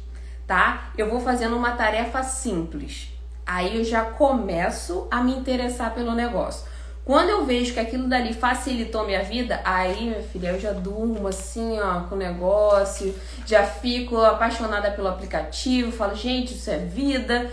[0.47, 0.89] tá?
[0.97, 3.09] Eu vou fazendo uma tarefa simples.
[3.45, 6.65] Aí eu já começo a me interessar pelo negócio.
[7.05, 11.27] Quando eu vejo que aquilo dali facilitou minha vida, aí, minha filha, eu já durmo
[11.27, 13.13] assim, ó, com o negócio,
[13.45, 17.51] já fico apaixonada pelo aplicativo, falo, gente, isso é vida.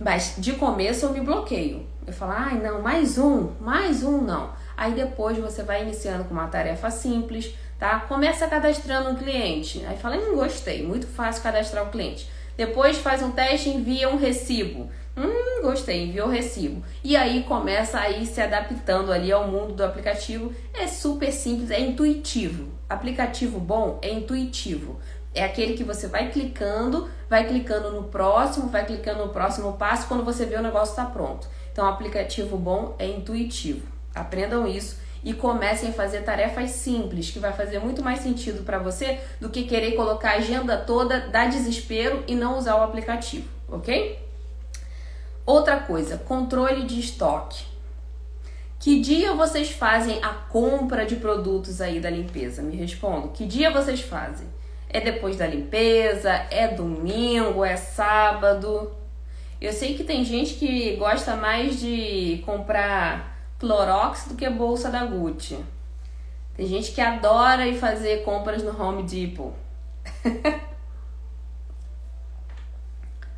[0.00, 1.86] Mas de começo eu me bloqueio.
[2.06, 4.50] Eu falo, ai, não, mais um, mais um não.
[4.74, 8.00] Aí depois você vai iniciando com uma tarefa simples, tá?
[8.00, 9.84] Começa cadastrando um cliente.
[9.86, 12.30] Aí fala, não gostei, muito fácil cadastrar o um cliente.
[12.56, 14.90] Depois faz um teste envia um recibo.
[15.14, 16.82] Hum, gostei, enviou o recibo.
[17.04, 20.50] E aí começa a ir se adaptando ali ao mundo do aplicativo.
[20.72, 22.68] É super simples, é intuitivo.
[22.88, 24.98] Aplicativo bom é intuitivo.
[25.34, 30.08] É aquele que você vai clicando, vai clicando no próximo, vai clicando no próximo passo,
[30.08, 31.48] quando você vê o negócio está pronto.
[31.72, 33.86] Então, aplicativo bom é intuitivo.
[34.14, 38.78] Aprendam isso e comecem a fazer tarefas simples, que vai fazer muito mais sentido para
[38.78, 43.48] você do que querer colocar a agenda toda, dar desespero e não usar o aplicativo,
[43.68, 44.18] ok?
[45.44, 47.64] Outra coisa, controle de estoque.
[48.78, 52.62] Que dia vocês fazem a compra de produtos aí da limpeza?
[52.62, 53.28] Me respondam.
[53.28, 54.48] Que dia vocês fazem?
[54.92, 56.30] É depois da limpeza?
[56.50, 57.64] É domingo?
[57.64, 58.92] É sábado?
[59.60, 65.04] Eu sei que tem gente que gosta mais de comprar Clorox do que bolsa da
[65.04, 65.58] Gucci.
[66.56, 69.54] Tem gente que adora ir fazer compras no Home Depot.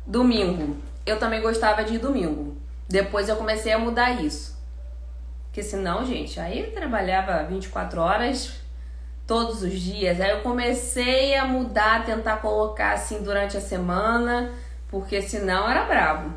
[0.05, 2.57] Domingo eu também gostava de domingo.
[2.87, 4.57] Depois eu comecei a mudar isso.
[5.45, 8.62] Porque senão, gente, aí trabalhava 24 horas
[9.25, 10.19] todos os dias.
[10.19, 14.51] Aí eu comecei a mudar, tentar colocar assim durante a semana,
[14.89, 16.33] porque senão era brabo.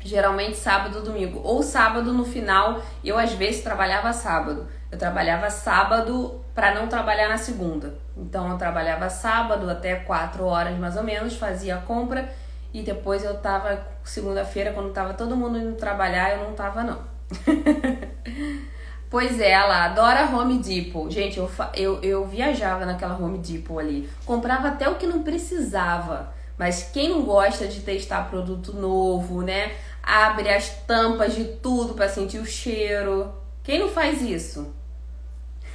[0.00, 4.68] Geralmente sábado, domingo, ou sábado no final, eu às vezes trabalhava sábado.
[4.90, 7.94] Eu trabalhava sábado para não trabalhar na segunda.
[8.16, 12.28] Então eu trabalhava sábado até 4 horas mais ou menos, fazia a compra
[12.72, 17.00] e depois eu tava, segunda-feira, quando tava todo mundo indo trabalhar, eu não tava não.
[19.10, 21.10] pois é, ela adora Home Depot.
[21.10, 24.08] Gente, eu, eu, eu viajava naquela Home Depot ali.
[24.24, 26.32] Comprava até o que não precisava.
[26.56, 29.72] Mas quem não gosta de testar produto novo, né?
[30.02, 33.32] Abre as tampas de tudo para sentir o cheiro.
[33.62, 34.74] Quem não faz isso?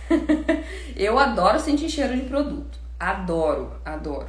[0.95, 2.77] eu adoro sentir cheiro de produto.
[2.99, 4.27] Adoro, adoro.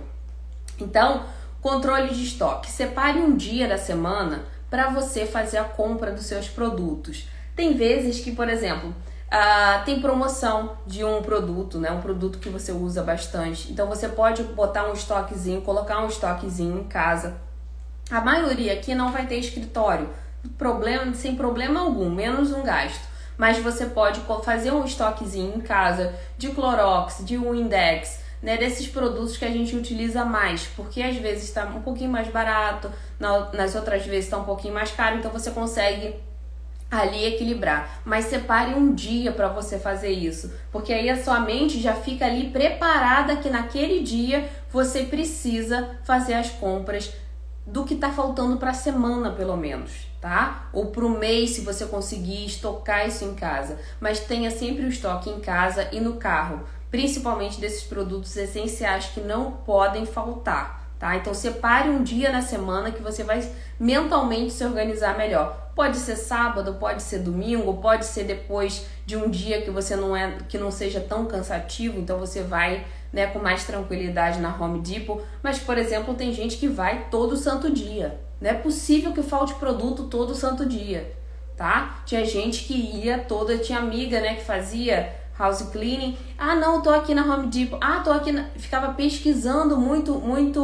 [0.79, 1.25] Então,
[1.65, 2.71] Controle de estoque.
[2.71, 7.27] Separe um dia da semana para você fazer a compra dos seus produtos.
[7.55, 11.91] Tem vezes que, por exemplo, uh, tem promoção de um produto, né?
[11.91, 13.71] Um produto que você usa bastante.
[13.71, 17.37] Então você pode botar um estoquezinho, colocar um estoquezinho em casa.
[18.11, 20.09] A maioria aqui não vai ter escritório,
[20.59, 23.03] problema, sem problema algum, menos um gasto.
[23.37, 29.37] Mas você pode fazer um estoquezinho em casa de Clorox, de Windex, né, desses produtos
[29.37, 32.93] que a gente utiliza mais, porque às vezes está um pouquinho mais barato,
[33.53, 36.15] nas outras vezes está um pouquinho mais caro, então você consegue
[36.91, 38.01] ali equilibrar.
[38.05, 42.27] Mas separe um dia para você fazer isso, porque aí a sua mente já fica
[42.27, 47.13] ali preparada que naquele dia você precisa fazer as compras
[47.67, 50.69] do que está faltando para a semana, pelo menos, tá?
[50.73, 53.79] Ou para o mês, se você conseguir estocar isso em casa.
[53.99, 56.65] Mas tenha sempre o estoque em casa e no carro
[56.95, 61.17] principalmente desses produtos essenciais que não podem faltar, tá?
[61.17, 63.45] Então separe um dia na semana que você vai
[63.81, 65.64] mentalmente se organizar melhor.
[65.75, 70.17] Pode ser sábado, pode ser domingo, pode ser depois de um dia que você não
[70.17, 74.81] é que não seja tão cansativo, então você vai, né, com mais tranquilidade na Home
[74.81, 78.21] Depot, mas por exemplo, tem gente que vai todo santo dia.
[78.41, 81.13] Não é possível que falte produto todo santo dia,
[81.57, 82.03] tá?
[82.07, 86.17] Tinha gente que ia toda, tinha amiga, né, que fazia house cleaning.
[86.39, 87.79] Ah, não, tô aqui na Home Depot.
[87.81, 88.31] Ah, tô aqui.
[88.33, 88.45] Na...
[88.57, 90.63] Ficava pesquisando muito, muito,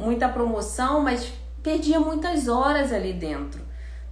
[0.00, 1.32] muita promoção, mas
[1.62, 3.62] perdia muitas horas ali dentro,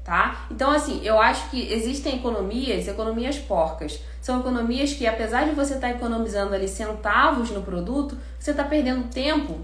[0.05, 0.47] tá?
[0.51, 4.01] Então, assim, eu acho que existem economias, economias porcas.
[4.21, 8.65] São economias que, apesar de você estar tá economizando ali centavos no produto, você está
[8.65, 9.59] perdendo tempo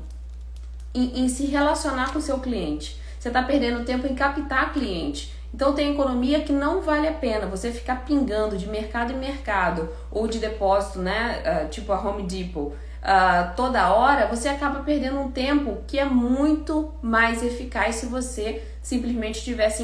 [0.95, 3.01] em, em se relacionar com o seu cliente.
[3.19, 5.35] Você está perdendo tempo em captar cliente.
[5.53, 9.89] Então tem economia que não vale a pena você ficar pingando de mercado em mercado
[10.11, 11.43] ou de depósito, né?
[11.65, 12.73] Uh, tipo a Home Depot.
[13.07, 18.63] Uh, toda hora, você acaba perdendo um tempo que é muito mais eficaz se você
[18.83, 19.83] simplesmente tivesse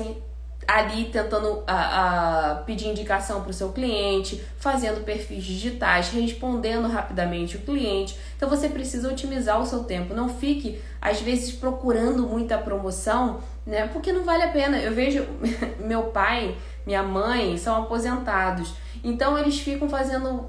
[0.66, 7.56] ali tentando a, a pedir indicação para o seu cliente, fazendo perfis digitais, respondendo rapidamente
[7.56, 8.18] o cliente.
[8.36, 10.14] Então você precisa otimizar o seu tempo.
[10.14, 13.86] Não fique, às vezes, procurando muita promoção, né?
[13.88, 14.78] Porque não vale a pena.
[14.78, 15.26] Eu vejo
[15.80, 16.56] meu pai,
[16.86, 18.74] minha mãe são aposentados.
[19.02, 20.48] Então eles ficam fazendo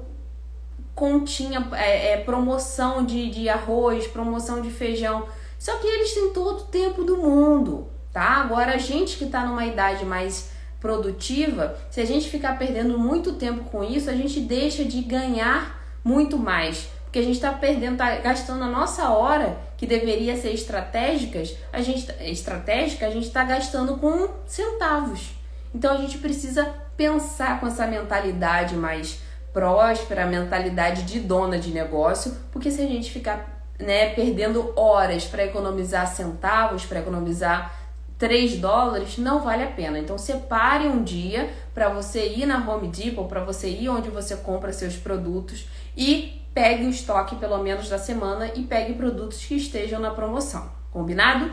[0.94, 5.26] continha, é, é, promoção de, de arroz, promoção de feijão.
[5.58, 8.36] Só que eles têm todo o tempo do mundo, tá?
[8.36, 10.50] Agora, a gente que está numa idade mais
[10.80, 15.82] produtiva, se a gente ficar perdendo muito tempo com isso, a gente deixa de ganhar
[16.04, 16.88] muito mais.
[17.04, 21.80] Porque a gente está perdendo, tá gastando a nossa hora, que deveria ser estratégicas, a
[21.82, 25.34] gente estratégica, a gente está gastando com centavos.
[25.74, 26.64] Então a gente precisa
[26.96, 29.20] pensar com essa mentalidade mais
[29.52, 35.44] próspera, mentalidade de dona de negócio, porque se a gente ficar né, perdendo horas para
[35.44, 37.83] economizar centavos, para economizar
[38.18, 39.98] 3 dólares, não vale a pena.
[39.98, 44.36] Então separe um dia para você ir na Home Depot, para você ir onde você
[44.36, 49.56] compra seus produtos e pegue o estoque pelo menos da semana e pegue produtos que
[49.56, 50.70] estejam na promoção.
[50.92, 51.50] Combinado?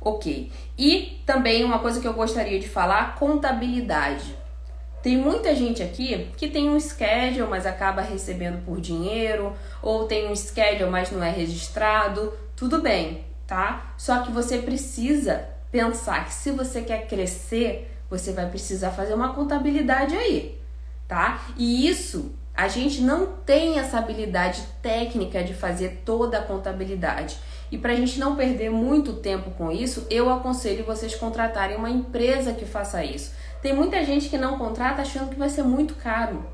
[0.00, 0.50] Ok.
[0.78, 4.38] E também uma coisa que eu gostaria de falar, contabilidade.
[5.02, 10.30] Tem muita gente aqui que tem um schedule, mas acaba recebendo por dinheiro, ou tem
[10.30, 12.32] um schedule, mas não é registrado.
[12.54, 13.94] Tudo bem, tá?
[13.98, 19.34] Só que você precisa pensar que se você quer crescer, você vai precisar fazer uma
[19.34, 20.56] contabilidade aí,
[21.08, 21.48] tá?
[21.56, 27.38] E isso a gente não tem essa habilidade técnica de fazer toda a contabilidade.
[27.72, 31.90] E para a gente não perder muito tempo com isso, eu aconselho vocês contratarem uma
[31.90, 33.32] empresa que faça isso.
[33.60, 36.44] Tem muita gente que não contrata achando que vai ser muito caro.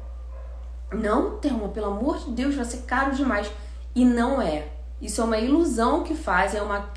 [0.91, 3.51] Não, Thelma, pelo amor de Deus, vai ser caro demais.
[3.95, 4.76] E não é.
[5.01, 6.89] Isso é uma ilusão que fazem, é uma,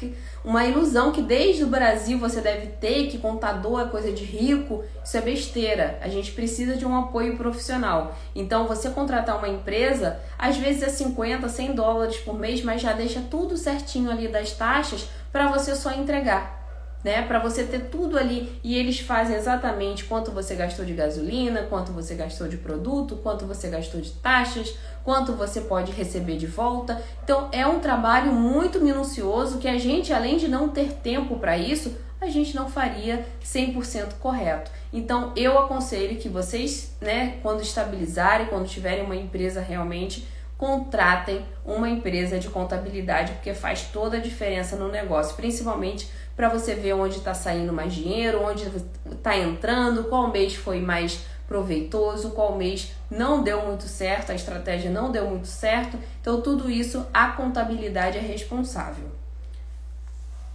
[0.44, 4.84] uma ilusão que desde o Brasil você deve ter, que contador é coisa de rico,
[5.04, 6.00] isso é besteira.
[6.02, 8.16] A gente precisa de um apoio profissional.
[8.34, 12.94] Então, você contratar uma empresa, às vezes é 50, 100 dólares por mês, mas já
[12.94, 16.59] deixa tudo certinho ali das taxas para você só entregar
[17.04, 17.22] né?
[17.22, 21.92] Para você ter tudo ali e eles fazem exatamente quanto você gastou de gasolina, quanto
[21.92, 27.02] você gastou de produto, quanto você gastou de taxas, quanto você pode receber de volta.
[27.24, 31.58] Então é um trabalho muito minucioso que a gente, além de não ter tempo para
[31.58, 34.70] isso, a gente não faria 100% correto.
[34.92, 40.28] Então eu aconselho que vocês, né, quando estabilizarem, quando tiverem uma empresa realmente
[40.58, 46.74] contratem uma empresa de contabilidade, porque faz toda a diferença no negócio, principalmente para você
[46.74, 48.66] ver onde está saindo mais dinheiro, onde
[49.12, 54.90] está entrando, qual mês foi mais proveitoso, qual mês não deu muito certo, a estratégia
[54.90, 56.00] não deu muito certo.
[56.22, 59.04] Então, tudo isso a contabilidade é responsável.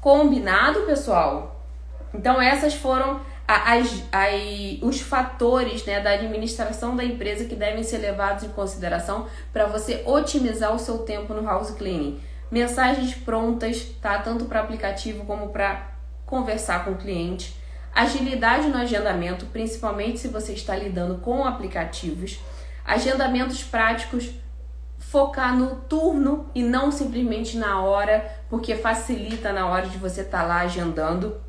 [0.00, 1.60] Combinado, pessoal?
[2.14, 7.98] Então, essas foram as, as, os fatores né, da administração da empresa que devem ser
[7.98, 12.18] levados em consideração para você otimizar o seu tempo no house cleaning
[12.50, 14.18] mensagens prontas, tá?
[14.18, 15.92] Tanto para aplicativo como para
[16.26, 17.56] conversar com o cliente,
[17.94, 22.40] agilidade no agendamento, principalmente se você está lidando com aplicativos,
[22.84, 24.30] agendamentos práticos,
[24.98, 30.40] focar no turno e não simplesmente na hora, porque facilita na hora de você estar
[30.40, 31.40] tá lá agendando,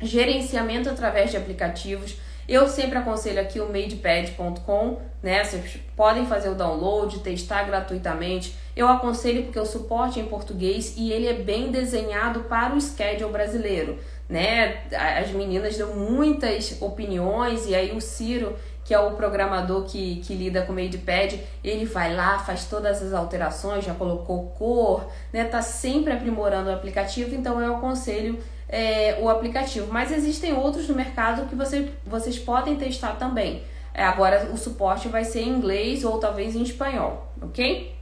[0.00, 2.16] gerenciamento através de aplicativos
[2.52, 5.42] eu sempre aconselho aqui o madepad.com, né?
[5.42, 8.54] Vocês podem fazer o download, testar gratuitamente.
[8.76, 12.80] Eu aconselho porque o suporte é em português e ele é bem desenhado para o
[12.80, 13.98] schedule brasileiro,
[14.28, 14.82] né?
[14.92, 20.34] As meninas dão muitas opiniões e aí o Ciro, que é o programador que, que
[20.34, 25.44] lida com o MadePad, ele vai lá, faz todas as alterações, já colocou cor, né?
[25.44, 28.38] Tá sempre aprimorando o aplicativo, então eu aconselho
[28.72, 29.92] é, o aplicativo.
[29.92, 33.62] Mas existem outros no mercado que você, vocês podem testar também.
[33.92, 37.92] É, agora o suporte vai ser em inglês ou talvez em espanhol, ok?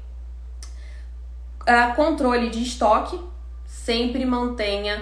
[1.94, 3.20] controle de estoque,
[3.64, 5.00] sempre mantenha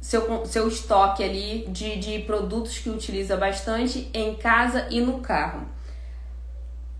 [0.00, 5.66] seu, seu estoque ali de, de produtos que utiliza bastante em casa e no carro.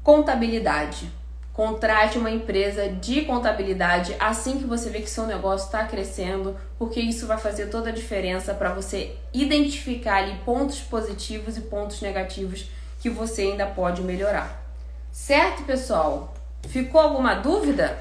[0.02, 1.12] Contabilidade
[1.55, 6.98] Contrate uma empresa de contabilidade assim que você vê que seu negócio está crescendo, porque
[6.98, 12.68] isso vai fazer toda a diferença para você identificar ali pontos positivos e pontos negativos
[13.00, 14.64] que você ainda pode melhorar.
[15.12, 16.34] Certo, pessoal?
[16.64, 18.00] Ficou alguma dúvida?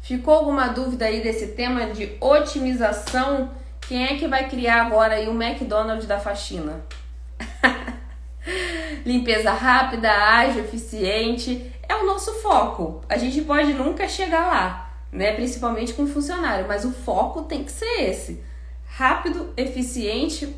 [0.00, 3.52] Ficou alguma dúvida aí desse tema de otimização?
[3.82, 6.80] Quem é que vai criar agora aí o McDonald's da faxina?
[9.04, 13.02] Limpeza rápida, ágil, eficiente, é o nosso foco.
[13.08, 15.32] A gente pode nunca chegar lá, né?
[15.32, 18.42] Principalmente com funcionário, mas o foco tem que ser esse:
[18.86, 20.56] rápido, eficiente,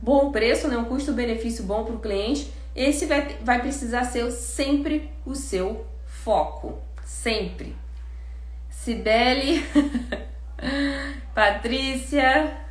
[0.00, 0.76] bom preço, né?
[0.76, 2.52] Um custo-benefício bom para o cliente.
[2.74, 7.76] Esse vai, vai precisar ser sempre o seu foco, sempre.
[8.70, 9.62] Sibeli,
[11.34, 12.61] Patrícia,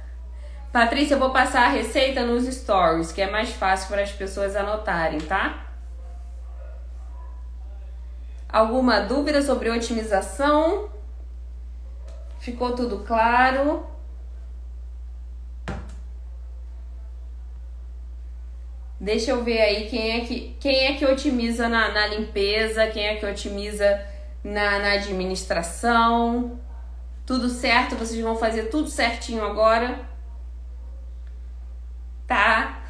[0.71, 4.55] Patrícia, eu vou passar a receita nos stories, que é mais fácil para as pessoas
[4.55, 5.67] anotarem, tá?
[8.47, 10.89] Alguma dúvida sobre otimização?
[12.39, 13.85] Ficou tudo claro?
[18.97, 23.07] Deixa eu ver aí quem é que, quem é que otimiza na, na limpeza, quem
[23.07, 24.01] é que otimiza
[24.41, 26.57] na, na administração.
[27.25, 27.95] Tudo certo?
[27.95, 30.10] Vocês vão fazer tudo certinho agora?
[32.31, 32.81] Tá?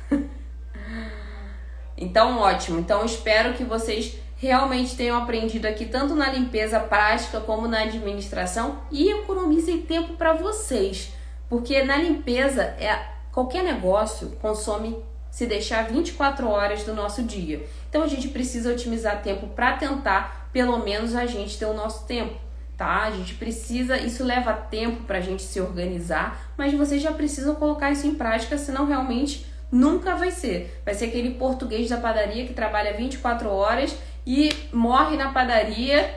[1.98, 2.80] Então, ótimo.
[2.80, 8.84] Então, espero que vocês realmente tenham aprendido aqui tanto na limpeza prática como na administração
[8.92, 11.12] e economizem tempo para vocês,
[11.50, 17.66] porque na limpeza é qualquer negócio consome se deixar 24 horas do nosso dia.
[17.90, 22.06] Então a gente precisa otimizar tempo para tentar, pelo menos a gente ter o nosso
[22.06, 22.36] tempo,
[22.82, 23.04] tá?
[23.04, 27.54] A gente precisa, isso leva tempo para a gente se organizar, mas vocês já precisam
[27.54, 30.82] colocar isso em prática, senão realmente nunca vai ser.
[30.84, 36.12] Vai ser aquele português da padaria que trabalha 24 horas e morre na padaria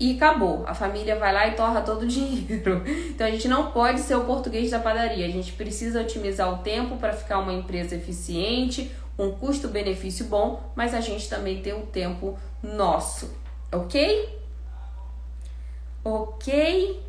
[0.00, 0.64] e acabou.
[0.66, 2.82] A família vai lá e torra todo o dinheiro.
[3.12, 5.26] Então a gente não pode ser o português da padaria.
[5.26, 10.94] A gente precisa otimizar o tempo para ficar uma empresa eficiente, um custo-benefício bom, mas
[10.94, 13.30] a gente também tem o tempo nosso,
[13.70, 14.37] ok?
[16.08, 17.00] Ok?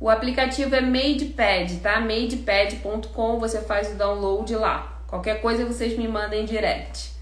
[0.00, 2.00] O aplicativo é MadePad, tá?
[2.00, 5.00] Madepad.com, você faz o download lá.
[5.06, 7.12] Qualquer coisa vocês me mandem direct.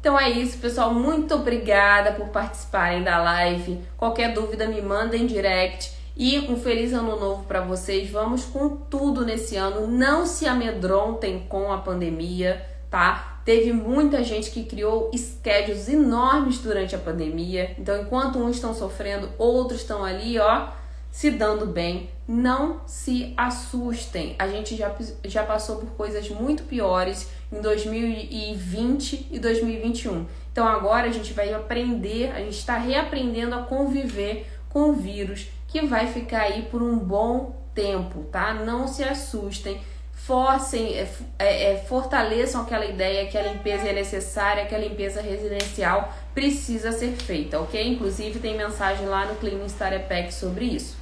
[0.00, 0.92] Então é isso, pessoal.
[0.92, 3.80] Muito obrigada por participarem da live.
[3.96, 5.92] Qualquer dúvida me manda em direct.
[6.16, 8.10] E um feliz ano novo para vocês.
[8.10, 9.86] Vamos com tudo nesse ano.
[9.86, 13.40] Não se amedrontem com a pandemia, tá?
[13.44, 17.74] Teve muita gente que criou schedules enormes durante a pandemia.
[17.78, 20.68] Então, enquanto uns estão sofrendo, outros estão ali, ó,
[21.10, 22.10] se dando bem.
[22.26, 24.36] Não se assustem.
[24.38, 30.26] A gente já, já passou por coisas muito piores em 2020 e 2021.
[30.52, 35.48] Então agora a gente vai aprender, a gente está reaprendendo a conviver com o vírus
[35.66, 38.54] que vai ficar aí por um bom tempo, tá?
[38.54, 39.80] Não se assustem,
[40.26, 41.08] forcem, é,
[41.38, 46.92] é, é, fortaleçam aquela ideia que a limpeza é necessária, que a limpeza residencial precisa
[46.92, 47.88] ser feita, ok?
[47.88, 50.96] Inclusive tem mensagem lá no Clean Starter Pack sobre isso.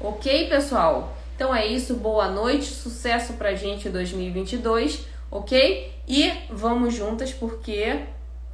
[0.00, 1.16] Ok, pessoal?
[1.36, 5.92] Então é isso, boa noite, sucesso pra gente em 2022, ok?
[6.06, 8.00] E vamos juntas porque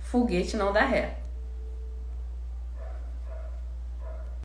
[0.00, 1.19] foguete não dá ré.